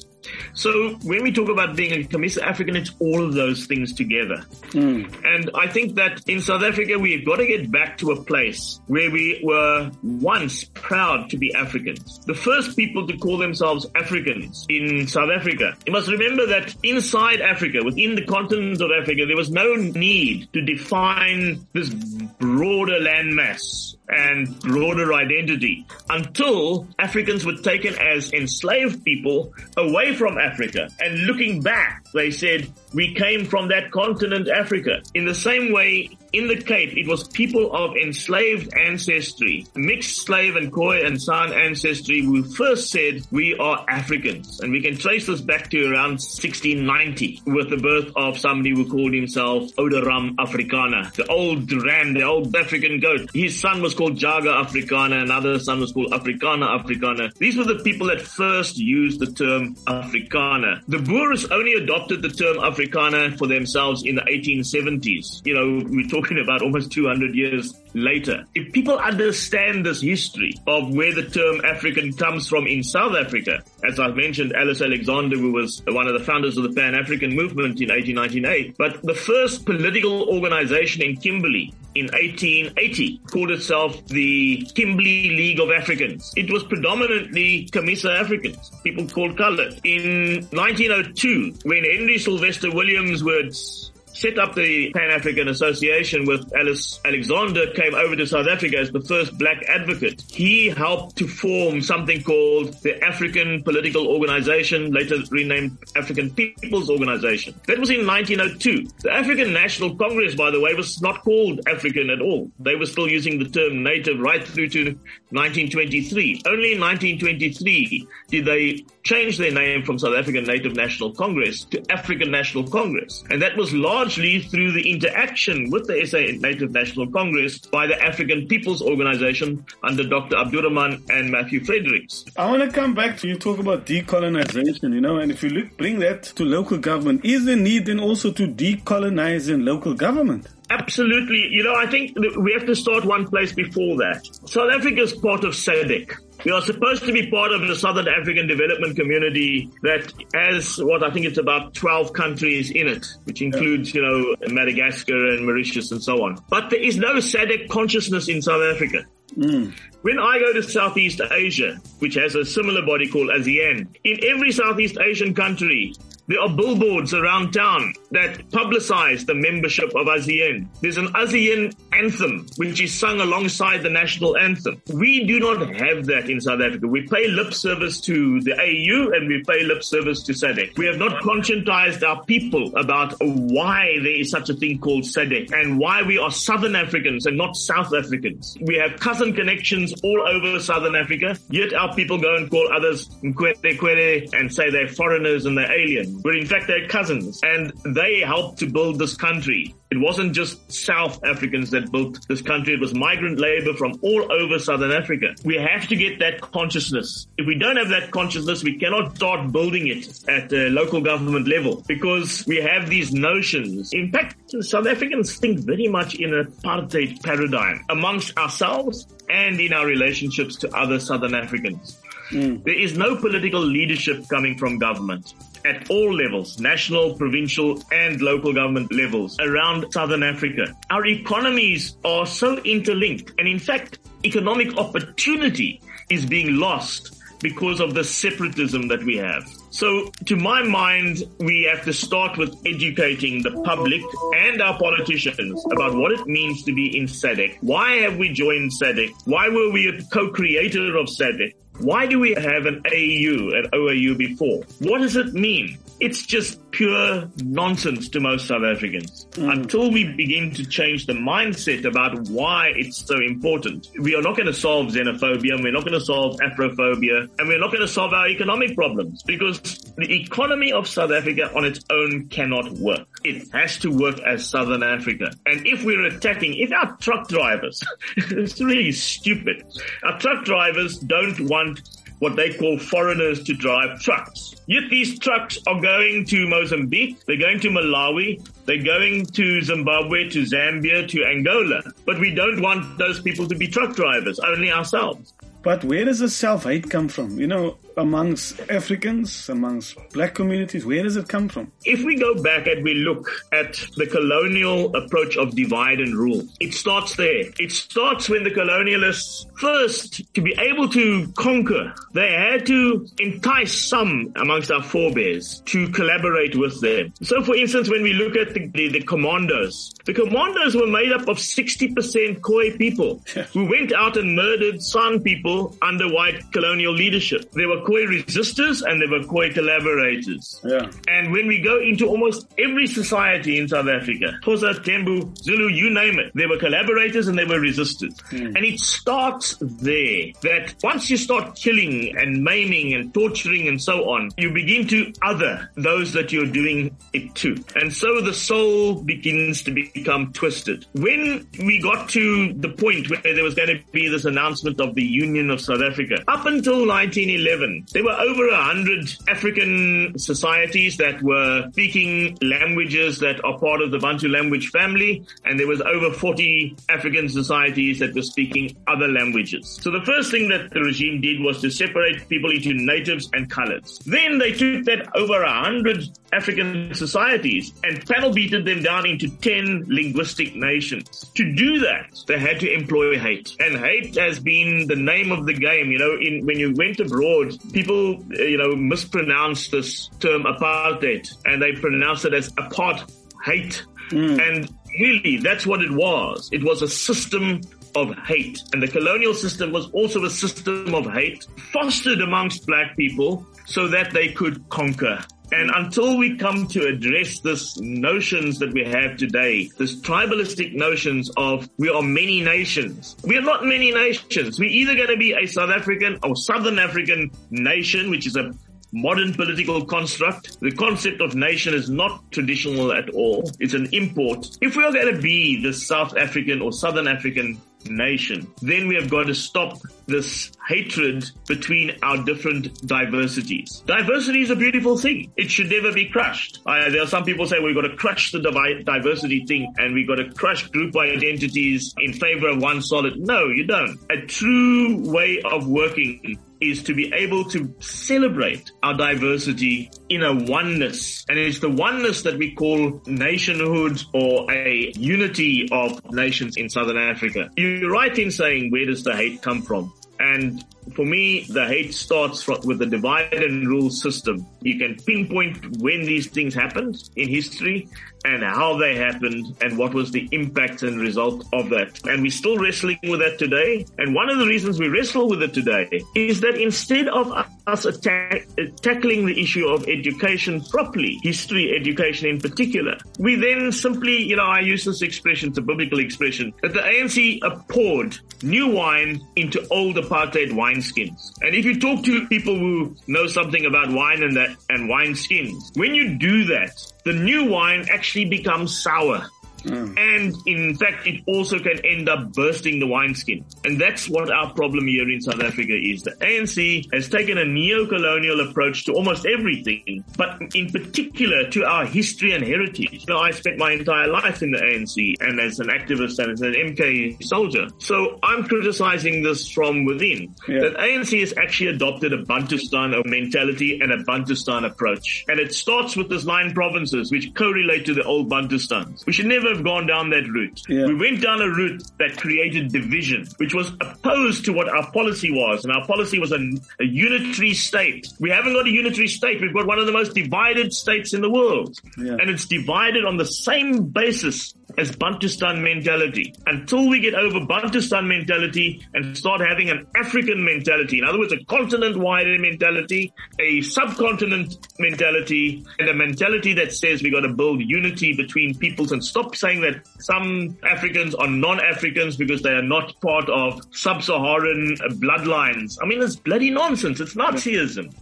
So 0.54 0.94
when 1.02 1.22
we 1.22 1.32
talk 1.32 1.48
about 1.48 1.76
being 1.76 1.92
a 1.92 2.04
Camissa 2.04 2.46
African, 2.46 2.76
it's 2.76 2.90
all 2.98 3.24
of 3.24 3.34
those 3.34 3.66
things 3.66 3.92
together. 3.92 4.44
Mm. 4.70 5.24
And 5.24 5.50
I 5.54 5.68
think 5.68 5.94
that 5.96 6.20
in 6.26 6.40
South 6.40 6.62
Africa, 6.62 6.98
we've 6.98 7.24
got 7.24 7.36
to 7.36 7.46
get 7.46 7.70
back 7.70 7.98
to 7.98 8.10
a 8.12 8.22
place 8.22 8.80
where 8.86 9.10
we 9.10 9.40
were 9.42 9.90
once 10.02 10.64
proud 10.64 11.30
to 11.30 11.36
be 11.36 11.54
Africans. 11.54 12.20
The 12.26 12.34
first 12.34 12.76
people 12.76 13.06
to 13.06 13.16
call 13.16 13.38
themselves 13.38 13.86
Africans 13.94 14.66
in 14.68 15.06
South 15.06 15.30
Africa. 15.30 15.76
You 15.86 15.92
must 15.92 16.08
remember 16.08 16.46
that 16.46 16.74
inside 16.82 17.40
Africa, 17.40 17.82
within 17.84 18.14
the 18.14 18.24
continent 18.24 18.80
of 18.80 18.90
Africa, 18.90 19.26
there 19.26 19.36
was 19.36 19.50
no 19.50 19.74
need 19.74 20.52
to 20.52 20.60
define 20.60 21.66
this 21.72 21.90
broader 21.90 23.00
landmass 23.00 23.97
and 24.08 24.58
broader 24.60 25.12
identity 25.12 25.86
until 26.08 26.86
Africans 26.98 27.44
were 27.44 27.56
taken 27.56 27.94
as 27.98 28.32
enslaved 28.32 29.04
people 29.04 29.52
away 29.76 30.14
from 30.14 30.38
Africa. 30.38 30.88
And 30.98 31.26
looking 31.26 31.62
back, 31.62 32.04
they 32.14 32.30
said, 32.30 32.72
we 32.94 33.14
came 33.14 33.44
from 33.44 33.68
that 33.68 33.90
continent, 33.90 34.48
Africa. 34.48 35.02
In 35.14 35.24
the 35.24 35.34
same 35.34 35.72
way, 35.72 36.16
in 36.32 36.46
the 36.46 36.56
Cape, 36.56 36.96
it 36.96 37.06
was 37.06 37.26
people 37.28 37.74
of 37.74 37.96
enslaved 37.96 38.72
ancestry, 38.76 39.66
mixed 39.74 40.22
slave 40.22 40.56
and 40.56 40.72
Khoi 40.72 41.04
and 41.04 41.20
San 41.20 41.52
ancestry 41.52 42.20
who 42.20 42.42
first 42.42 42.90
said, 42.90 43.22
we 43.30 43.56
are 43.58 43.84
Africans. 43.88 44.60
And 44.60 44.72
we 44.72 44.82
can 44.82 44.96
trace 44.96 45.26
this 45.26 45.40
back 45.40 45.70
to 45.70 45.84
around 45.84 46.20
1690 46.20 47.42
with 47.46 47.70
the 47.70 47.76
birth 47.76 48.12
of 48.16 48.38
somebody 48.38 48.70
who 48.70 48.88
called 48.88 49.14
himself 49.14 49.64
Oudtshoorn 49.76 50.36
Afrikaner, 50.36 51.12
the 51.14 51.26
old 51.28 51.70
ram, 51.72 52.14
the 52.14 52.22
old 52.22 52.54
African 52.54 53.00
goat. 53.00 53.30
His 53.32 53.58
son 53.58 53.80
was 53.80 53.94
called 53.94 54.16
Jager 54.16 54.48
Afrikaner, 54.50 55.22
another 55.22 55.58
son 55.58 55.80
was 55.80 55.92
called 55.92 56.12
Afrikaner 56.12 56.68
Afrikaner. 56.82 57.34
These 57.34 57.56
were 57.56 57.64
the 57.64 57.80
people 57.82 58.08
that 58.08 58.20
first 58.20 58.76
used 58.76 59.20
the 59.20 59.32
term 59.32 59.74
Afrikaner. 59.86 60.82
The 60.88 60.98
Boers 60.98 61.46
only 61.46 61.74
adopted 61.74 62.22
the 62.22 62.28
term 62.28 62.58
Afrikaner 62.58 63.36
for 63.38 63.46
themselves 63.46 64.04
in 64.04 64.16
the 64.16 64.22
1870s. 64.22 65.46
You 65.46 65.54
know, 65.54 65.88
we 65.88 66.08
talk 66.08 66.17
talking 66.18 66.38
about 66.38 66.62
almost 66.62 66.90
200 66.92 67.34
years 67.34 67.74
later. 67.94 68.44
If 68.54 68.72
people 68.72 68.98
understand 68.98 69.86
this 69.86 70.00
history 70.00 70.54
of 70.66 70.92
where 70.94 71.14
the 71.14 71.28
term 71.28 71.64
African 71.64 72.12
comes 72.12 72.48
from 72.48 72.66
in 72.66 72.82
South 72.82 73.14
Africa, 73.14 73.62
as 73.84 74.00
I've 74.00 74.16
mentioned, 74.16 74.52
Alice 74.54 74.82
Alexander, 74.82 75.36
who 75.36 75.52
was 75.52 75.82
one 75.86 76.08
of 76.08 76.18
the 76.18 76.24
founders 76.24 76.56
of 76.56 76.64
the 76.64 76.72
Pan-African 76.72 77.34
movement 77.34 77.80
in 77.80 77.88
1898, 77.90 78.76
but 78.76 79.00
the 79.02 79.14
first 79.14 79.64
political 79.64 80.28
organization 80.28 81.02
in 81.02 81.16
Kimberley 81.16 81.72
in 81.94 82.06
1880 82.06 83.18
called 83.30 83.50
itself 83.50 84.04
the 84.08 84.68
Kimberley 84.74 85.30
League 85.30 85.60
of 85.60 85.70
Africans. 85.70 86.32
It 86.36 86.50
was 86.52 86.64
predominantly 86.64 87.68
Camissa 87.70 88.12
Africans, 88.12 88.72
people 88.82 89.06
called 89.08 89.36
colored. 89.36 89.80
In 89.84 90.46
1902, 90.50 91.54
when 91.64 91.84
Henry 91.84 92.18
Sylvester 92.18 92.72
Williams 92.72 93.22
was 93.22 93.92
set 94.18 94.36
up 94.36 94.54
the 94.56 94.90
Pan-African 94.92 95.46
Association 95.46 96.26
with 96.26 96.52
Alice 96.56 96.98
Alexander 97.04 97.70
came 97.70 97.94
over 97.94 98.16
to 98.16 98.26
South 98.26 98.48
Africa 98.48 98.78
as 98.78 98.90
the 98.90 99.00
first 99.00 99.38
black 99.38 99.62
advocate. 99.68 100.24
He 100.28 100.68
helped 100.68 101.14
to 101.18 101.28
form 101.28 101.80
something 101.80 102.24
called 102.24 102.72
the 102.82 103.00
African 103.04 103.62
Political 103.62 104.08
Organization, 104.08 104.90
later 104.90 105.18
renamed 105.30 105.78
African 105.94 106.30
People's 106.30 106.90
Organization. 106.90 107.54
That 107.68 107.78
was 107.78 107.90
in 107.90 108.04
1902. 108.04 108.90
The 109.02 109.12
African 109.12 109.52
National 109.52 109.94
Congress, 109.94 110.34
by 110.34 110.50
the 110.50 110.60
way, 110.60 110.74
was 110.74 111.00
not 111.00 111.22
called 111.22 111.60
African 111.68 112.10
at 112.10 112.20
all. 112.20 112.50
They 112.58 112.74
were 112.74 112.86
still 112.86 113.08
using 113.08 113.38
the 113.38 113.48
term 113.48 113.84
native 113.84 114.18
right 114.18 114.46
through 114.46 114.70
to 114.70 114.84
1923. 115.30 116.42
Only 116.44 116.72
in 116.72 116.80
1923 116.80 118.08
did 118.30 118.44
they 118.44 118.84
change 119.04 119.38
their 119.38 119.52
name 119.52 119.84
from 119.84 119.98
South 119.98 120.16
African 120.16 120.44
Native 120.44 120.74
National 120.74 121.12
Congress 121.12 121.64
to 121.66 121.82
African 121.90 122.30
National 122.30 122.64
Congress. 122.64 123.24
And 123.30 123.40
that 123.40 123.56
was 123.56 123.72
largely 123.72 124.07
through 124.08 124.72
the 124.72 124.90
interaction 124.90 125.70
with 125.70 125.86
the 125.86 126.06
SA 126.06 126.40
Native 126.40 126.70
National 126.70 127.06
Congress 127.10 127.58
by 127.58 127.86
the 127.86 128.02
African 128.02 128.48
People's 128.48 128.80
Organization 128.80 129.64
under 129.82 130.02
Dr. 130.02 130.36
Abdurahman 130.36 131.02
and 131.10 131.30
Matthew 131.30 131.62
Fredericks. 131.62 132.24
I 132.38 132.46
want 132.50 132.62
to 132.62 132.70
come 132.70 132.94
back 132.94 133.18
to 133.18 133.28
you 133.28 133.36
talk 133.36 133.58
about 133.58 133.84
decolonization, 133.84 134.94
you 134.94 135.02
know, 135.02 135.18
and 135.18 135.30
if 135.30 135.42
you 135.42 135.50
look, 135.50 135.76
bring 135.76 135.98
that 135.98 136.22
to 136.22 136.44
local 136.44 136.78
government, 136.78 137.22
is 137.22 137.44
there 137.44 137.56
need 137.56 137.84
then 137.84 138.00
also 138.00 138.32
to 138.32 138.48
decolonize 138.48 139.52
in 139.52 139.66
local 139.66 139.92
government? 139.92 140.48
Absolutely. 140.70 141.48
You 141.50 141.62
know, 141.62 141.74
I 141.74 141.86
think 141.86 142.16
we 142.18 142.52
have 142.52 142.66
to 142.66 142.74
start 142.74 143.04
one 143.04 143.26
place 143.26 143.52
before 143.52 143.96
that. 143.98 144.26
South 144.46 144.70
Africa 144.70 145.02
is 145.02 145.14
part 145.14 145.44
of 145.44 145.54
SADC. 145.54 146.14
We 146.44 146.52
are 146.52 146.62
supposed 146.62 147.04
to 147.04 147.12
be 147.12 147.28
part 147.30 147.52
of 147.52 147.66
the 147.66 147.74
Southern 147.74 148.06
African 148.06 148.46
Development 148.46 148.94
Community 148.94 149.70
that 149.82 150.12
has 150.34 150.76
what 150.78 151.02
I 151.02 151.10
think 151.10 151.26
it's 151.26 151.38
about 151.38 151.74
12 151.74 152.12
countries 152.12 152.70
in 152.70 152.86
it, 152.86 153.06
which 153.24 153.42
includes, 153.42 153.92
you 153.92 154.02
know, 154.02 154.36
Madagascar 154.48 155.30
and 155.30 155.44
Mauritius 155.46 155.90
and 155.90 156.02
so 156.02 156.22
on. 156.22 156.38
But 156.48 156.70
there 156.70 156.80
is 156.80 156.96
no 156.96 157.14
SADC 157.14 157.68
consciousness 157.68 158.28
in 158.28 158.40
South 158.40 158.62
Africa. 158.62 159.04
Mm. 159.36 159.74
When 160.02 160.18
I 160.20 160.38
go 160.38 160.52
to 160.52 160.62
Southeast 160.62 161.20
Asia, 161.30 161.80
which 161.98 162.14
has 162.14 162.36
a 162.36 162.44
similar 162.44 162.86
body 162.86 163.08
called 163.08 163.30
ASEAN, 163.30 163.88
in 164.04 164.18
every 164.24 164.52
Southeast 164.52 164.96
Asian 165.00 165.34
country, 165.34 165.92
there 166.28 166.40
are 166.42 166.48
billboards 166.50 167.14
around 167.14 167.52
town 167.52 167.94
that 168.10 168.36
publicize 168.50 169.24
the 169.24 169.34
membership 169.34 169.88
of 169.96 170.06
ASEAN. 170.06 170.68
There's 170.82 170.98
an 170.98 171.08
ASEAN 171.14 171.74
anthem, 171.94 172.46
which 172.56 172.82
is 172.82 172.92
sung 172.92 173.20
alongside 173.20 173.82
the 173.82 173.88
national 173.88 174.36
anthem. 174.36 174.80
We 174.92 175.24
do 175.24 175.40
not 175.40 175.74
have 175.76 176.04
that 176.06 176.28
in 176.28 176.42
South 176.42 176.60
Africa. 176.60 176.86
We 176.86 177.08
pay 177.08 177.28
lip 177.28 177.54
service 177.54 177.98
to 178.02 178.42
the 178.42 178.52
AU 178.52 179.10
and 179.12 179.26
we 179.26 179.42
pay 179.42 179.64
lip 179.64 179.82
service 179.82 180.22
to 180.24 180.32
SADC. 180.32 180.76
We 180.76 180.84
have 180.86 180.98
not 180.98 181.22
conscientized 181.22 182.06
our 182.06 182.22
people 182.24 182.76
about 182.76 183.14
why 183.20 183.96
there 184.02 184.20
is 184.20 184.30
such 184.30 184.50
a 184.50 184.54
thing 184.54 184.78
called 184.80 185.04
SADC 185.04 185.50
and 185.52 185.78
why 185.78 186.02
we 186.02 186.18
are 186.18 186.30
Southern 186.30 186.76
Africans 186.76 187.24
and 187.24 187.38
not 187.38 187.56
South 187.56 187.94
Africans. 187.94 188.58
We 188.60 188.76
have 188.76 189.00
cousin 189.00 189.32
connections 189.32 189.94
all 190.02 190.22
over 190.28 190.60
Southern 190.60 190.94
Africa, 190.94 191.38
yet 191.48 191.72
our 191.72 191.94
people 191.94 192.18
go 192.20 192.36
and 192.36 192.50
call 192.50 192.70
others 192.70 193.08
Nkwere 193.24 194.30
and 194.34 194.52
say 194.52 194.70
they're 194.70 194.88
foreigners 194.88 195.46
and 195.46 195.56
they're 195.56 195.72
aliens 195.72 196.17
were 196.24 196.34
in 196.34 196.46
fact 196.46 196.66
their 196.66 196.86
cousins 196.88 197.40
and 197.42 197.72
they 197.84 198.20
helped 198.20 198.58
to 198.58 198.66
build 198.66 198.98
this 198.98 199.16
country. 199.16 199.74
It 199.90 199.98
wasn't 199.98 200.34
just 200.34 200.70
South 200.70 201.24
Africans 201.24 201.70
that 201.70 201.90
built 201.90 202.18
this 202.28 202.42
country. 202.42 202.74
It 202.74 202.80
was 202.80 202.94
migrant 202.94 203.38
labor 203.38 203.72
from 203.72 203.98
all 204.02 204.30
over 204.30 204.58
Southern 204.58 204.92
Africa. 204.92 205.34
We 205.44 205.56
have 205.56 205.88
to 205.88 205.96
get 205.96 206.18
that 206.18 206.42
consciousness. 206.42 207.26
If 207.38 207.46
we 207.46 207.58
don't 207.58 207.76
have 207.76 207.88
that 207.88 208.10
consciousness, 208.10 208.62
we 208.62 208.78
cannot 208.78 209.16
start 209.16 209.50
building 209.50 209.88
it 209.88 210.06
at 210.28 210.50
the 210.50 210.68
local 210.68 211.00
government 211.00 211.48
level 211.48 211.82
because 211.88 212.46
we 212.46 212.56
have 212.56 212.90
these 212.90 213.12
notions. 213.12 213.92
In 213.94 214.12
fact, 214.12 214.36
South 214.60 214.86
Africans 214.86 215.36
think 215.38 215.60
very 215.60 215.88
much 215.88 216.16
in 216.16 216.34
an 216.34 216.46
apartheid 216.46 217.22
paradigm 217.22 217.84
amongst 217.88 218.36
ourselves 218.36 219.06
and 219.30 219.58
in 219.58 219.72
our 219.72 219.86
relationships 219.86 220.56
to 220.56 220.76
other 220.76 221.00
Southern 221.00 221.34
Africans. 221.34 221.98
Mm. 222.30 222.62
There 222.62 222.78
is 222.78 222.96
no 222.96 223.16
political 223.16 223.60
leadership 223.60 224.28
coming 224.28 224.58
from 224.58 224.78
government 224.78 225.32
at 225.64 225.90
all 225.90 226.14
levels, 226.14 226.58
national, 226.58 227.16
provincial, 227.16 227.82
and 227.92 228.20
local 228.20 228.52
government 228.52 228.92
levels 228.92 229.38
around 229.40 229.90
Southern 229.92 230.22
Africa. 230.22 230.66
Our 230.90 231.06
economies 231.06 231.96
are 232.04 232.26
so 232.26 232.58
interlinked. 232.58 233.32
And 233.38 233.48
in 233.48 233.58
fact, 233.58 233.98
economic 234.24 234.76
opportunity 234.76 235.80
is 236.10 236.26
being 236.26 236.56
lost 236.56 237.14
because 237.40 237.80
of 237.80 237.94
the 237.94 238.04
separatism 238.04 238.88
that 238.88 239.02
we 239.04 239.16
have. 239.16 239.44
So, 239.70 240.10
to 240.26 240.36
my 240.36 240.62
mind, 240.62 241.22
we 241.38 241.68
have 241.72 241.84
to 241.84 241.92
start 241.92 242.36
with 242.36 242.56
educating 242.66 243.42
the 243.42 243.62
public 243.64 244.02
and 244.34 244.60
our 244.60 244.78
politicians 244.78 245.64
about 245.70 245.94
what 245.94 246.12
it 246.12 246.26
means 246.26 246.64
to 246.64 246.74
be 246.74 246.96
in 246.96 247.04
SADC. 247.04 247.58
Why 247.60 247.96
have 247.98 248.16
we 248.16 248.32
joined 248.32 248.72
SADC? 248.72 249.10
Why 249.26 249.48
were 249.48 249.70
we 249.70 249.88
a 249.88 250.02
co-creator 250.04 250.96
of 250.96 251.06
SADC? 251.06 251.52
Why 251.78 252.06
do 252.06 252.18
we 252.18 252.34
have 252.34 252.66
an 252.66 252.82
AU 252.86 253.50
and 253.56 253.70
OAU 253.72 254.16
before? 254.18 254.64
What 254.80 254.98
does 254.98 255.16
it 255.16 255.32
mean? 255.32 255.78
It's 256.00 256.22
just 256.24 256.58
pure 256.70 257.28
nonsense 257.42 258.08
to 258.10 258.20
most 258.20 258.46
South 258.46 258.62
Africans. 258.62 259.26
Mm. 259.32 259.52
Until 259.52 259.90
we 259.90 260.04
begin 260.12 260.52
to 260.52 260.64
change 260.64 261.06
the 261.06 261.12
mindset 261.12 261.84
about 261.84 262.28
why 262.28 262.72
it's 262.76 263.04
so 263.04 263.16
important, 263.16 263.88
we 264.00 264.14
are 264.14 264.22
not 264.22 264.36
going 264.36 264.46
to 264.46 264.54
solve 264.54 264.92
xenophobia, 264.92 265.54
and 265.54 265.64
we're 265.64 265.72
not 265.72 265.84
going 265.84 265.98
to 265.98 266.04
solve 266.04 266.36
Afrophobia, 266.36 267.28
and 267.38 267.48
we're 267.48 267.58
not 267.58 267.72
going 267.72 267.80
to 267.80 267.88
solve 267.88 268.12
our 268.12 268.28
economic 268.28 268.76
problems 268.76 269.22
because 269.24 269.60
the 269.96 270.22
economy 270.22 270.72
of 270.72 270.86
South 270.86 271.10
Africa 271.10 271.50
on 271.54 271.64
its 271.64 271.80
own 271.90 272.28
cannot 272.28 272.70
work. 272.72 273.08
It 273.24 273.48
has 273.52 273.76
to 273.78 273.90
work 273.90 274.20
as 274.20 274.48
Southern 274.48 274.84
Africa. 274.84 275.32
And 275.46 275.66
if 275.66 275.84
we're 275.84 276.04
attacking, 276.06 276.54
if 276.58 276.72
our 276.72 276.96
truck 276.98 277.28
drivers, 277.28 277.82
it's 278.16 278.60
really 278.60 278.92
stupid. 278.92 279.64
Our 280.04 280.18
truck 280.20 280.44
drivers 280.44 280.98
don't 280.98 281.40
want 281.40 281.80
what 282.18 282.36
they 282.36 282.52
call 282.54 282.78
foreigners 282.78 283.42
to 283.44 283.54
drive 283.54 284.00
trucks. 284.00 284.56
Yet 284.66 284.84
these 284.90 285.18
trucks 285.18 285.58
are 285.66 285.80
going 285.80 286.24
to 286.26 286.46
Mozambique, 286.46 287.24
they're 287.26 287.38
going 287.38 287.60
to 287.60 287.68
Malawi, 287.68 288.46
they're 288.66 288.82
going 288.82 289.24
to 289.26 289.62
Zimbabwe, 289.62 290.28
to 290.30 290.42
Zambia, 290.42 291.08
to 291.08 291.24
Angola. 291.24 291.82
But 292.04 292.18
we 292.20 292.34
don't 292.34 292.60
want 292.60 292.98
those 292.98 293.20
people 293.20 293.48
to 293.48 293.54
be 293.54 293.68
truck 293.68 293.96
drivers, 293.96 294.38
only 294.40 294.70
ourselves. 294.70 295.32
But 295.62 295.84
where 295.84 296.04
does 296.04 296.20
the 296.20 296.28
self 296.28 296.64
hate 296.64 296.88
come 296.90 297.08
from? 297.08 297.38
You 297.38 297.46
know, 297.46 297.78
amongst 297.98 298.60
Africans, 298.70 299.48
amongst 299.48 299.96
black 300.12 300.34
communities, 300.34 300.86
where 300.86 301.02
does 301.02 301.16
it 301.16 301.28
come 301.28 301.48
from? 301.48 301.70
If 301.84 302.04
we 302.04 302.16
go 302.16 302.40
back 302.42 302.66
and 302.66 302.82
we 302.82 302.94
look 302.94 303.28
at 303.52 303.74
the 303.96 304.06
colonial 304.06 304.94
approach 304.96 305.36
of 305.36 305.54
divide 305.54 306.00
and 306.00 306.14
rule, 306.14 306.46
it 306.60 306.72
starts 306.72 307.16
there. 307.16 307.44
It 307.58 307.72
starts 307.72 308.28
when 308.28 308.44
the 308.44 308.50
colonialists 308.50 309.46
first, 309.58 310.22
to 310.34 310.40
be 310.40 310.54
able 310.58 310.88
to 310.90 311.28
conquer, 311.36 311.92
they 312.14 312.32
had 312.32 312.66
to 312.66 313.06
entice 313.18 313.74
some 313.74 314.32
amongst 314.36 314.70
our 314.70 314.82
forebears 314.82 315.60
to 315.66 315.88
collaborate 315.88 316.56
with 316.56 316.80
them. 316.80 317.12
So, 317.22 317.42
for 317.42 317.56
instance, 317.56 317.90
when 317.90 318.02
we 318.02 318.12
look 318.12 318.36
at 318.36 318.54
the, 318.54 318.68
the, 318.68 318.88
the 318.88 319.02
commandos, 319.02 319.92
the 320.04 320.14
commandos 320.14 320.76
were 320.76 320.86
made 320.86 321.12
up 321.12 321.28
of 321.28 321.38
60% 321.38 322.40
Khoi 322.42 322.76
people 322.76 323.20
who 323.52 323.68
went 323.68 323.92
out 323.92 324.16
and 324.16 324.36
murdered 324.36 324.82
San 324.82 325.20
people 325.20 325.76
under 325.82 326.08
white 326.08 326.52
colonial 326.52 326.92
leadership. 326.92 327.50
There 327.52 327.68
were 327.68 327.82
Khoi 327.88 328.04
resistors 328.04 328.82
and 328.82 329.00
there 329.00 329.08
were 329.08 329.26
Khoi 329.26 329.50
collaborators. 329.50 330.60
Yeah. 330.62 330.90
And 331.08 331.32
when 331.32 331.46
we 331.46 331.62
go 331.62 331.80
into 331.80 332.06
almost 332.06 332.46
every 332.58 332.86
society 332.86 333.58
in 333.58 333.66
South 333.66 333.88
Africa, 333.88 334.38
Xhosa, 334.42 334.74
Tembu, 334.84 335.34
Zulu, 335.38 335.68
you 335.68 335.88
name 335.88 336.18
it, 336.18 336.30
there 336.34 336.50
were 336.50 336.58
collaborators 336.58 337.28
and 337.28 337.38
there 337.38 337.48
were 337.48 337.60
resistors. 337.60 338.14
Mm. 338.28 338.56
And 338.56 338.58
it 338.58 338.78
starts 338.78 339.56
there 339.62 340.32
that 340.42 340.74
once 340.82 341.08
you 341.08 341.16
start 341.16 341.56
killing 341.56 342.14
and 342.14 342.44
maiming 342.44 342.92
and 342.92 343.14
torturing 343.14 343.68
and 343.68 343.80
so 343.80 344.10
on, 344.10 344.32
you 344.36 344.52
begin 344.52 344.86
to 344.88 345.10
other 345.22 345.70
those 345.76 346.12
that 346.12 346.30
you're 346.30 346.44
doing 346.44 346.94
it 347.14 347.34
to. 347.36 347.56
And 347.74 347.90
so 347.90 348.20
the 348.20 348.34
soul 348.34 349.02
begins 349.02 349.62
to 349.62 349.70
become 349.70 350.34
twisted. 350.34 350.84
When 350.92 351.46
we 351.58 351.80
got 351.80 352.10
to 352.10 352.52
the 352.52 352.68
point 352.68 353.08
where 353.08 353.22
there 353.22 353.44
was 353.44 353.54
going 353.54 353.68
to 353.68 353.82
be 353.92 354.08
this 354.08 354.26
announcement 354.26 354.78
of 354.78 354.94
the 354.94 355.04
Union 355.04 355.50
of 355.50 355.62
South 355.62 355.80
Africa, 355.80 356.22
up 356.28 356.44
until 356.44 356.86
1911, 356.86 357.77
there 357.92 358.04
were 358.04 358.12
over 358.12 358.48
a 358.48 358.62
hundred 358.62 359.08
African 359.28 360.18
societies 360.18 360.96
that 360.98 361.22
were 361.22 361.68
speaking 361.72 362.36
languages 362.42 363.18
that 363.20 363.44
are 363.44 363.58
part 363.58 363.80
of 363.80 363.90
the 363.90 363.98
Bantu 363.98 364.28
language 364.28 364.68
family, 364.68 365.24
and 365.44 365.58
there 365.58 365.66
was 365.66 365.80
over 365.80 366.12
40 366.12 366.76
African 366.88 367.28
societies 367.28 367.98
that 367.98 368.14
were 368.14 368.22
speaking 368.22 368.76
other 368.86 369.08
languages. 369.08 369.78
So 369.82 369.90
the 369.90 370.04
first 370.04 370.30
thing 370.30 370.48
that 370.48 370.70
the 370.70 370.80
regime 370.80 371.20
did 371.20 371.40
was 371.40 371.60
to 371.62 371.70
separate 371.70 372.28
people 372.28 372.50
into 372.50 372.74
natives 372.74 373.28
and 373.32 373.50
coloreds. 373.50 374.02
Then 374.04 374.38
they 374.38 374.52
took 374.52 374.84
that 374.84 375.08
over 375.14 375.42
a 375.42 375.52
hundred 375.52 376.04
African 376.32 376.94
societies 376.94 377.72
and 377.84 378.04
panel 378.06 378.32
beated 378.32 378.64
them 378.64 378.82
down 378.82 379.06
into 379.06 379.28
10 379.28 379.84
linguistic 379.88 380.54
nations. 380.54 381.30
To 381.34 381.54
do 381.54 381.78
that, 381.80 382.18
they 382.26 382.38
had 382.38 382.60
to 382.60 382.72
employ 382.72 383.18
hate. 383.18 383.56
And 383.60 383.78
hate 383.78 384.16
has 384.16 384.38
been 384.38 384.86
the 384.86 384.96
name 384.96 385.32
of 385.32 385.46
the 385.46 385.54
game. 385.54 385.90
You 385.90 385.98
know, 385.98 386.16
in, 386.16 386.44
when 386.44 386.58
you 386.58 386.74
went 386.74 387.00
abroad, 387.00 387.57
people, 387.72 388.22
you 388.30 388.56
know, 388.58 388.74
mispronounce 388.74 389.68
this 389.68 390.08
term 390.20 390.44
apartheid 390.44 391.28
and 391.44 391.60
they 391.60 391.72
pronounce 391.72 392.24
it 392.24 392.34
as 392.34 392.48
apart 392.58 393.04
hate 393.44 393.84
Mm. 394.10 394.40
And 394.40 394.74
really, 394.98 395.36
that's 395.38 395.66
what 395.66 395.82
it 395.82 395.90
was. 395.90 396.48
It 396.52 396.62
was 396.62 396.82
a 396.82 396.88
system 396.88 397.60
of 397.94 398.14
hate. 398.26 398.62
And 398.72 398.82
the 398.82 398.88
colonial 398.88 399.34
system 399.34 399.72
was 399.72 399.90
also 399.90 400.24
a 400.24 400.30
system 400.30 400.94
of 400.94 401.10
hate 401.12 401.46
fostered 401.72 402.20
amongst 402.20 402.66
black 402.66 402.96
people 402.96 403.46
so 403.66 403.88
that 403.88 404.12
they 404.12 404.28
could 404.28 404.68
conquer. 404.68 405.24
And 405.50 405.70
until 405.74 406.18
we 406.18 406.36
come 406.36 406.66
to 406.68 406.86
address 406.86 407.40
this 407.40 407.78
notions 407.80 408.58
that 408.58 408.72
we 408.72 408.84
have 408.84 409.16
today, 409.16 409.70
this 409.78 409.96
tribalistic 410.00 410.74
notions 410.74 411.30
of 411.36 411.68
we 411.78 411.88
are 411.88 412.02
many 412.02 412.42
nations. 412.42 413.16
We 413.24 413.36
are 413.38 413.42
not 413.42 413.64
many 413.64 413.90
nations. 413.90 414.58
We're 414.58 414.68
either 414.68 414.94
going 414.94 415.08
to 415.08 415.16
be 415.16 415.32
a 415.32 415.46
South 415.46 415.70
African 415.70 416.18
or 416.22 416.36
Southern 416.36 416.78
African 416.78 417.30
nation, 417.50 418.10
which 418.10 418.26
is 418.26 418.36
a 418.36 418.52
modern 418.92 419.34
political 419.34 419.84
construct. 419.84 420.60
The 420.60 420.72
concept 420.72 421.20
of 421.20 421.34
nation 421.34 421.74
is 421.74 421.88
not 421.88 422.30
traditional 422.30 422.92
at 422.92 423.10
all. 423.10 423.50
It's 423.58 423.74
an 423.74 423.88
import. 423.92 424.46
If 424.60 424.76
we 424.76 424.84
are 424.84 424.92
going 424.92 425.14
to 425.14 425.20
be 425.20 425.62
the 425.62 425.72
South 425.72 426.16
African 426.16 426.60
or 426.60 426.72
Southern 426.72 427.08
African 427.08 427.60
nation, 427.90 428.52
then 428.62 428.88
we 428.88 428.94
have 428.94 429.10
got 429.10 429.24
to 429.26 429.34
stop 429.34 429.78
this 430.06 430.50
hatred 430.66 431.30
between 431.46 431.96
our 432.02 432.22
different 432.24 432.86
diversities. 432.86 433.82
Diversity 433.86 434.42
is 434.42 434.50
a 434.50 434.56
beautiful 434.56 434.96
thing. 434.96 435.30
It 435.36 435.50
should 435.50 435.70
never 435.70 435.92
be 435.92 436.08
crushed. 436.08 436.60
There 436.64 437.02
are 437.02 437.06
some 437.06 437.24
people 437.24 437.46
say 437.46 437.58
we've 437.60 437.74
got 437.74 437.82
to 437.82 437.96
crush 437.96 438.32
the 438.32 438.40
diversity 438.40 439.44
thing 439.46 439.72
and 439.78 439.94
we've 439.94 440.08
got 440.08 440.16
to 440.16 440.30
crush 440.32 440.66
group 440.68 440.96
identities 440.96 441.94
in 441.98 442.12
favor 442.12 442.48
of 442.48 442.62
one 442.62 442.80
solid. 442.82 443.18
No, 443.18 443.48
you 443.48 443.66
don't. 443.66 443.98
A 444.10 444.22
true 444.22 445.10
way 445.10 445.42
of 445.44 445.66
working 445.66 446.38
is 446.60 446.82
to 446.84 446.94
be 446.94 447.12
able 447.14 447.44
to 447.44 447.74
celebrate 447.80 448.70
our 448.82 448.94
diversity 448.94 449.90
in 450.08 450.22
a 450.22 450.34
oneness. 450.34 451.24
And 451.28 451.38
it's 451.38 451.60
the 451.60 451.70
oneness 451.70 452.22
that 452.22 452.38
we 452.38 452.54
call 452.54 453.02
nationhood 453.06 454.02
or 454.12 454.50
a 454.50 454.92
unity 454.96 455.68
of 455.70 456.00
nations 456.12 456.56
in 456.56 456.68
Southern 456.68 456.98
Africa. 456.98 457.50
You're 457.56 457.90
right 457.90 458.16
in 458.18 458.30
saying 458.30 458.70
where 458.70 458.86
does 458.86 459.04
the 459.04 459.14
hate 459.14 459.42
come 459.42 459.62
from? 459.62 459.92
And 460.20 460.64
for 460.94 461.04
me, 461.04 461.46
the 461.48 461.66
hate 461.66 461.94
starts 461.94 462.46
with 462.48 462.78
the 462.78 462.86
divide 462.86 463.34
and 463.34 463.68
rule 463.68 463.90
system. 463.90 464.46
You 464.62 464.78
can 464.78 464.96
pinpoint 464.96 465.78
when 465.78 466.02
these 466.02 466.26
things 466.26 466.54
happened 466.54 467.08
in 467.14 467.28
history 467.28 467.88
and 468.24 468.42
how 468.42 468.76
they 468.76 468.96
happened 468.96 469.56
and 469.60 469.78
what 469.78 469.94
was 469.94 470.10
the 470.10 470.28
impact 470.32 470.82
and 470.82 471.00
result 471.00 471.46
of 471.52 471.70
that. 471.70 472.04
And 472.06 472.22
we're 472.22 472.30
still 472.30 472.58
wrestling 472.58 472.98
with 473.04 473.20
that 473.20 473.38
today. 473.38 473.86
And 473.98 474.14
one 474.14 474.30
of 474.30 474.38
the 474.38 474.46
reasons 474.46 474.78
we 474.78 474.88
wrestle 474.88 475.28
with 475.28 475.42
it 475.42 475.54
today 475.54 476.02
is 476.14 476.40
that 476.40 476.56
instead 476.56 477.08
of 477.08 477.32
us 477.66 477.84
attack, 477.84 478.46
uh, 478.58 478.64
tackling 478.82 479.26
the 479.26 479.40
issue 479.40 479.66
of 479.66 479.88
education 479.88 480.62
properly, 480.64 481.18
history 481.22 481.74
education 481.74 482.28
in 482.28 482.40
particular, 482.40 482.96
we 483.18 483.34
then 483.34 483.72
simply, 483.72 484.22
you 484.22 484.36
know, 484.36 484.44
I 484.44 484.60
use 484.60 484.84
this 484.84 485.02
expression, 485.02 485.50
it's 485.50 485.58
a 485.58 485.62
biblical 485.62 486.00
expression, 486.00 486.52
that 486.62 486.72
the 486.72 486.80
ANC 486.80 487.40
poured 487.68 488.16
new 488.42 488.68
wine 488.68 489.20
into 489.36 489.66
old 489.70 489.96
apartheid 489.96 490.50
wineskins. 490.50 491.32
And 491.42 491.54
if 491.54 491.64
you 491.64 491.78
talk 491.78 492.04
to 492.04 492.26
people 492.28 492.58
who 492.58 492.96
know 493.06 493.26
something 493.26 493.66
about 493.66 493.90
wine 493.92 494.22
and 494.22 494.36
that 494.36 494.56
and 494.70 494.88
wine 494.88 495.14
skins, 495.14 495.72
when 495.74 495.94
you 495.94 496.18
do 496.18 496.44
that, 496.44 496.70
the 497.08 497.14
new 497.14 497.46
wine 497.46 497.86
actually 497.90 498.26
becomes 498.26 498.78
sour. 498.82 499.30
Mm. 499.64 499.98
And 499.98 500.34
in 500.46 500.76
fact, 500.76 501.06
it 501.06 501.22
also 501.26 501.58
can 501.58 501.84
end 501.84 502.08
up 502.08 502.32
bursting 502.32 502.80
the 502.80 502.86
wineskin. 502.86 503.44
And 503.64 503.80
that's 503.80 504.08
what 504.08 504.30
our 504.30 504.52
problem 504.52 504.86
here 504.86 505.08
in 505.10 505.20
South 505.20 505.42
Africa 505.42 505.74
is. 505.74 506.02
The 506.02 506.12
ANC 506.12 506.92
has 506.92 507.08
taken 507.08 507.38
a 507.38 507.44
neo-colonial 507.44 508.40
approach 508.48 508.84
to 508.86 508.92
almost 508.92 509.26
everything, 509.26 510.04
but 510.16 510.40
in 510.54 510.70
particular 510.70 511.48
to 511.50 511.64
our 511.64 511.86
history 511.86 512.32
and 512.32 512.44
heritage. 512.44 513.04
You 513.06 513.14
know, 513.14 513.18
I 513.18 513.30
spent 513.32 513.58
my 513.58 513.72
entire 513.72 514.08
life 514.08 514.42
in 514.42 514.50
the 514.50 514.58
ANC 514.58 515.14
and 515.20 515.40
as 515.40 515.58
an 515.60 515.68
activist 515.68 516.18
and 516.18 516.32
as 516.32 516.40
an 516.40 516.54
MK 516.54 517.22
soldier. 517.22 517.68
So 517.78 518.18
I'm 518.22 518.44
criticizing 518.44 519.22
this 519.22 519.48
from 519.48 519.84
within. 519.84 520.34
Yeah. 520.48 520.60
That 520.60 520.76
ANC 520.76 521.18
has 521.20 521.34
actually 521.36 521.70
adopted 521.70 522.12
a 522.12 522.22
Bantustan 522.24 523.04
mentality 523.06 523.80
and 523.80 523.92
a 523.92 524.04
Bantustan 524.04 524.64
approach. 524.64 525.24
And 525.28 525.40
it 525.40 525.52
starts 525.54 525.96
with 525.96 526.08
these 526.08 526.26
nine 526.26 526.52
provinces 526.54 527.10
which 527.10 527.34
correlate 527.34 527.86
to 527.86 527.94
the 527.94 528.04
old 528.04 528.30
Bantustans. 528.30 529.04
We 529.06 529.12
should 529.12 529.26
never 529.26 529.47
have 529.48 529.64
gone 529.64 529.86
down 529.86 530.10
that 530.10 530.28
route. 530.28 530.60
Yeah. 530.68 530.86
We 530.86 530.94
went 530.94 531.22
down 531.22 531.42
a 531.42 531.48
route 531.48 531.82
that 531.98 532.16
created 532.16 532.72
division, 532.72 533.26
which 533.36 533.54
was 533.54 533.72
opposed 533.80 534.44
to 534.46 534.52
what 534.52 534.68
our 534.68 534.90
policy 534.92 535.30
was. 535.30 535.64
And 535.64 535.72
our 535.72 535.86
policy 535.86 536.18
was 536.18 536.32
a, 536.32 536.38
a 536.80 536.84
unitary 536.84 537.54
state. 537.54 538.08
We 538.20 538.30
haven't 538.30 538.52
got 538.52 538.66
a 538.66 538.70
unitary 538.70 539.08
state. 539.08 539.40
We've 539.40 539.54
got 539.54 539.66
one 539.66 539.78
of 539.78 539.86
the 539.86 539.92
most 539.92 540.14
divided 540.14 540.72
states 540.72 541.14
in 541.14 541.20
the 541.20 541.30
world. 541.30 541.76
Yeah. 541.96 542.12
And 542.12 542.30
it's 542.30 542.46
divided 542.46 543.04
on 543.04 543.16
the 543.16 543.26
same 543.26 543.86
basis 543.86 544.54
as 544.76 544.92
Bantustan 544.92 545.62
mentality. 545.62 546.34
Until 546.46 546.88
we 546.88 547.00
get 547.00 547.14
over 547.14 547.40
Bantustan 547.40 548.06
mentality 548.06 548.86
and 548.94 549.16
start 549.16 549.40
having 549.40 549.70
an 549.70 549.86
African 549.96 550.44
mentality, 550.44 550.98
in 550.98 551.04
other 551.04 551.18
words, 551.18 551.32
a 551.32 551.42
continent-wide 551.44 552.26
mentality, 552.40 553.12
a 553.40 553.60
subcontinent 553.62 554.58
mentality, 554.78 555.64
and 555.78 555.88
a 555.88 555.94
mentality 555.94 556.52
that 556.52 556.72
says 556.72 557.02
we 557.02 557.10
got 557.10 557.20
to 557.20 557.32
build 557.32 557.60
unity 557.60 558.14
between 558.14 558.56
peoples 558.58 558.92
and 558.92 559.04
stop 559.04 559.34
saying 559.34 559.60
that 559.62 559.86
some 560.00 560.56
Africans 560.68 561.14
are 561.14 561.28
non-Africans 561.28 562.16
because 562.16 562.42
they 562.42 562.52
are 562.52 562.62
not 562.62 563.00
part 563.00 563.28
of 563.30 563.60
sub-Saharan 563.72 564.76
bloodlines. 565.00 565.78
I 565.82 565.86
mean, 565.86 566.02
it's 566.02 566.16
bloody 566.16 566.50
nonsense. 566.50 567.00
It's 567.00 567.14
Nazism. 567.14 567.94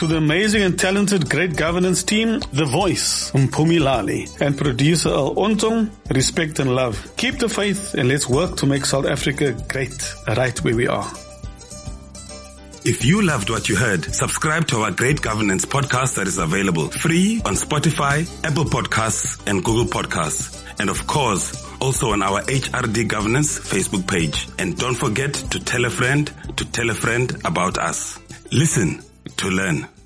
To 0.00 0.06
the 0.06 0.16
amazing 0.16 0.62
and 0.62 0.78
talented 0.78 1.28
Great 1.28 1.56
Governance 1.56 2.02
team, 2.02 2.40
The 2.54 2.64
Voice, 2.64 3.30
Lali, 3.34 4.28
and 4.40 4.56
producer 4.56 5.10
Al 5.10 5.34
Ontong, 5.34 5.90
respect 6.08 6.58
and 6.58 6.74
love. 6.74 7.12
Keep 7.18 7.38
the 7.38 7.50
faith 7.50 7.92
and 7.92 8.08
let's 8.08 8.26
work 8.26 8.56
to 8.56 8.66
make 8.66 8.86
South 8.86 9.04
Africa 9.04 9.54
great, 9.68 9.92
right 10.26 10.58
where 10.64 10.74
we 10.74 10.88
are. 10.88 11.06
If 12.82 13.04
you 13.04 13.20
loved 13.20 13.50
what 13.50 13.68
you 13.68 13.76
heard, 13.76 14.14
subscribe 14.14 14.66
to 14.68 14.78
our 14.78 14.90
Great 14.90 15.20
Governance 15.20 15.66
podcast 15.66 16.14
that 16.14 16.26
is 16.26 16.38
available 16.38 16.88
free 16.88 17.42
on 17.44 17.52
Spotify, 17.52 18.26
Apple 18.42 18.64
Podcasts, 18.64 19.46
and 19.46 19.62
Google 19.62 19.84
Podcasts. 19.84 20.64
And 20.80 20.88
of 20.88 21.06
course, 21.06 21.62
also 21.78 22.12
on 22.12 22.22
our 22.22 22.40
HRD 22.44 23.06
Governance 23.06 23.58
Facebook 23.58 24.08
page. 24.08 24.48
And 24.58 24.78
don't 24.78 24.94
forget 24.94 25.34
to 25.34 25.60
tell 25.60 25.84
a 25.84 25.90
friend 25.90 26.32
to 26.56 26.64
tell 26.64 26.88
a 26.88 26.94
friend 26.94 27.30
about 27.44 27.76
us. 27.76 28.18
Listen 28.50 29.02
to 29.40 29.48
learn. 29.48 29.99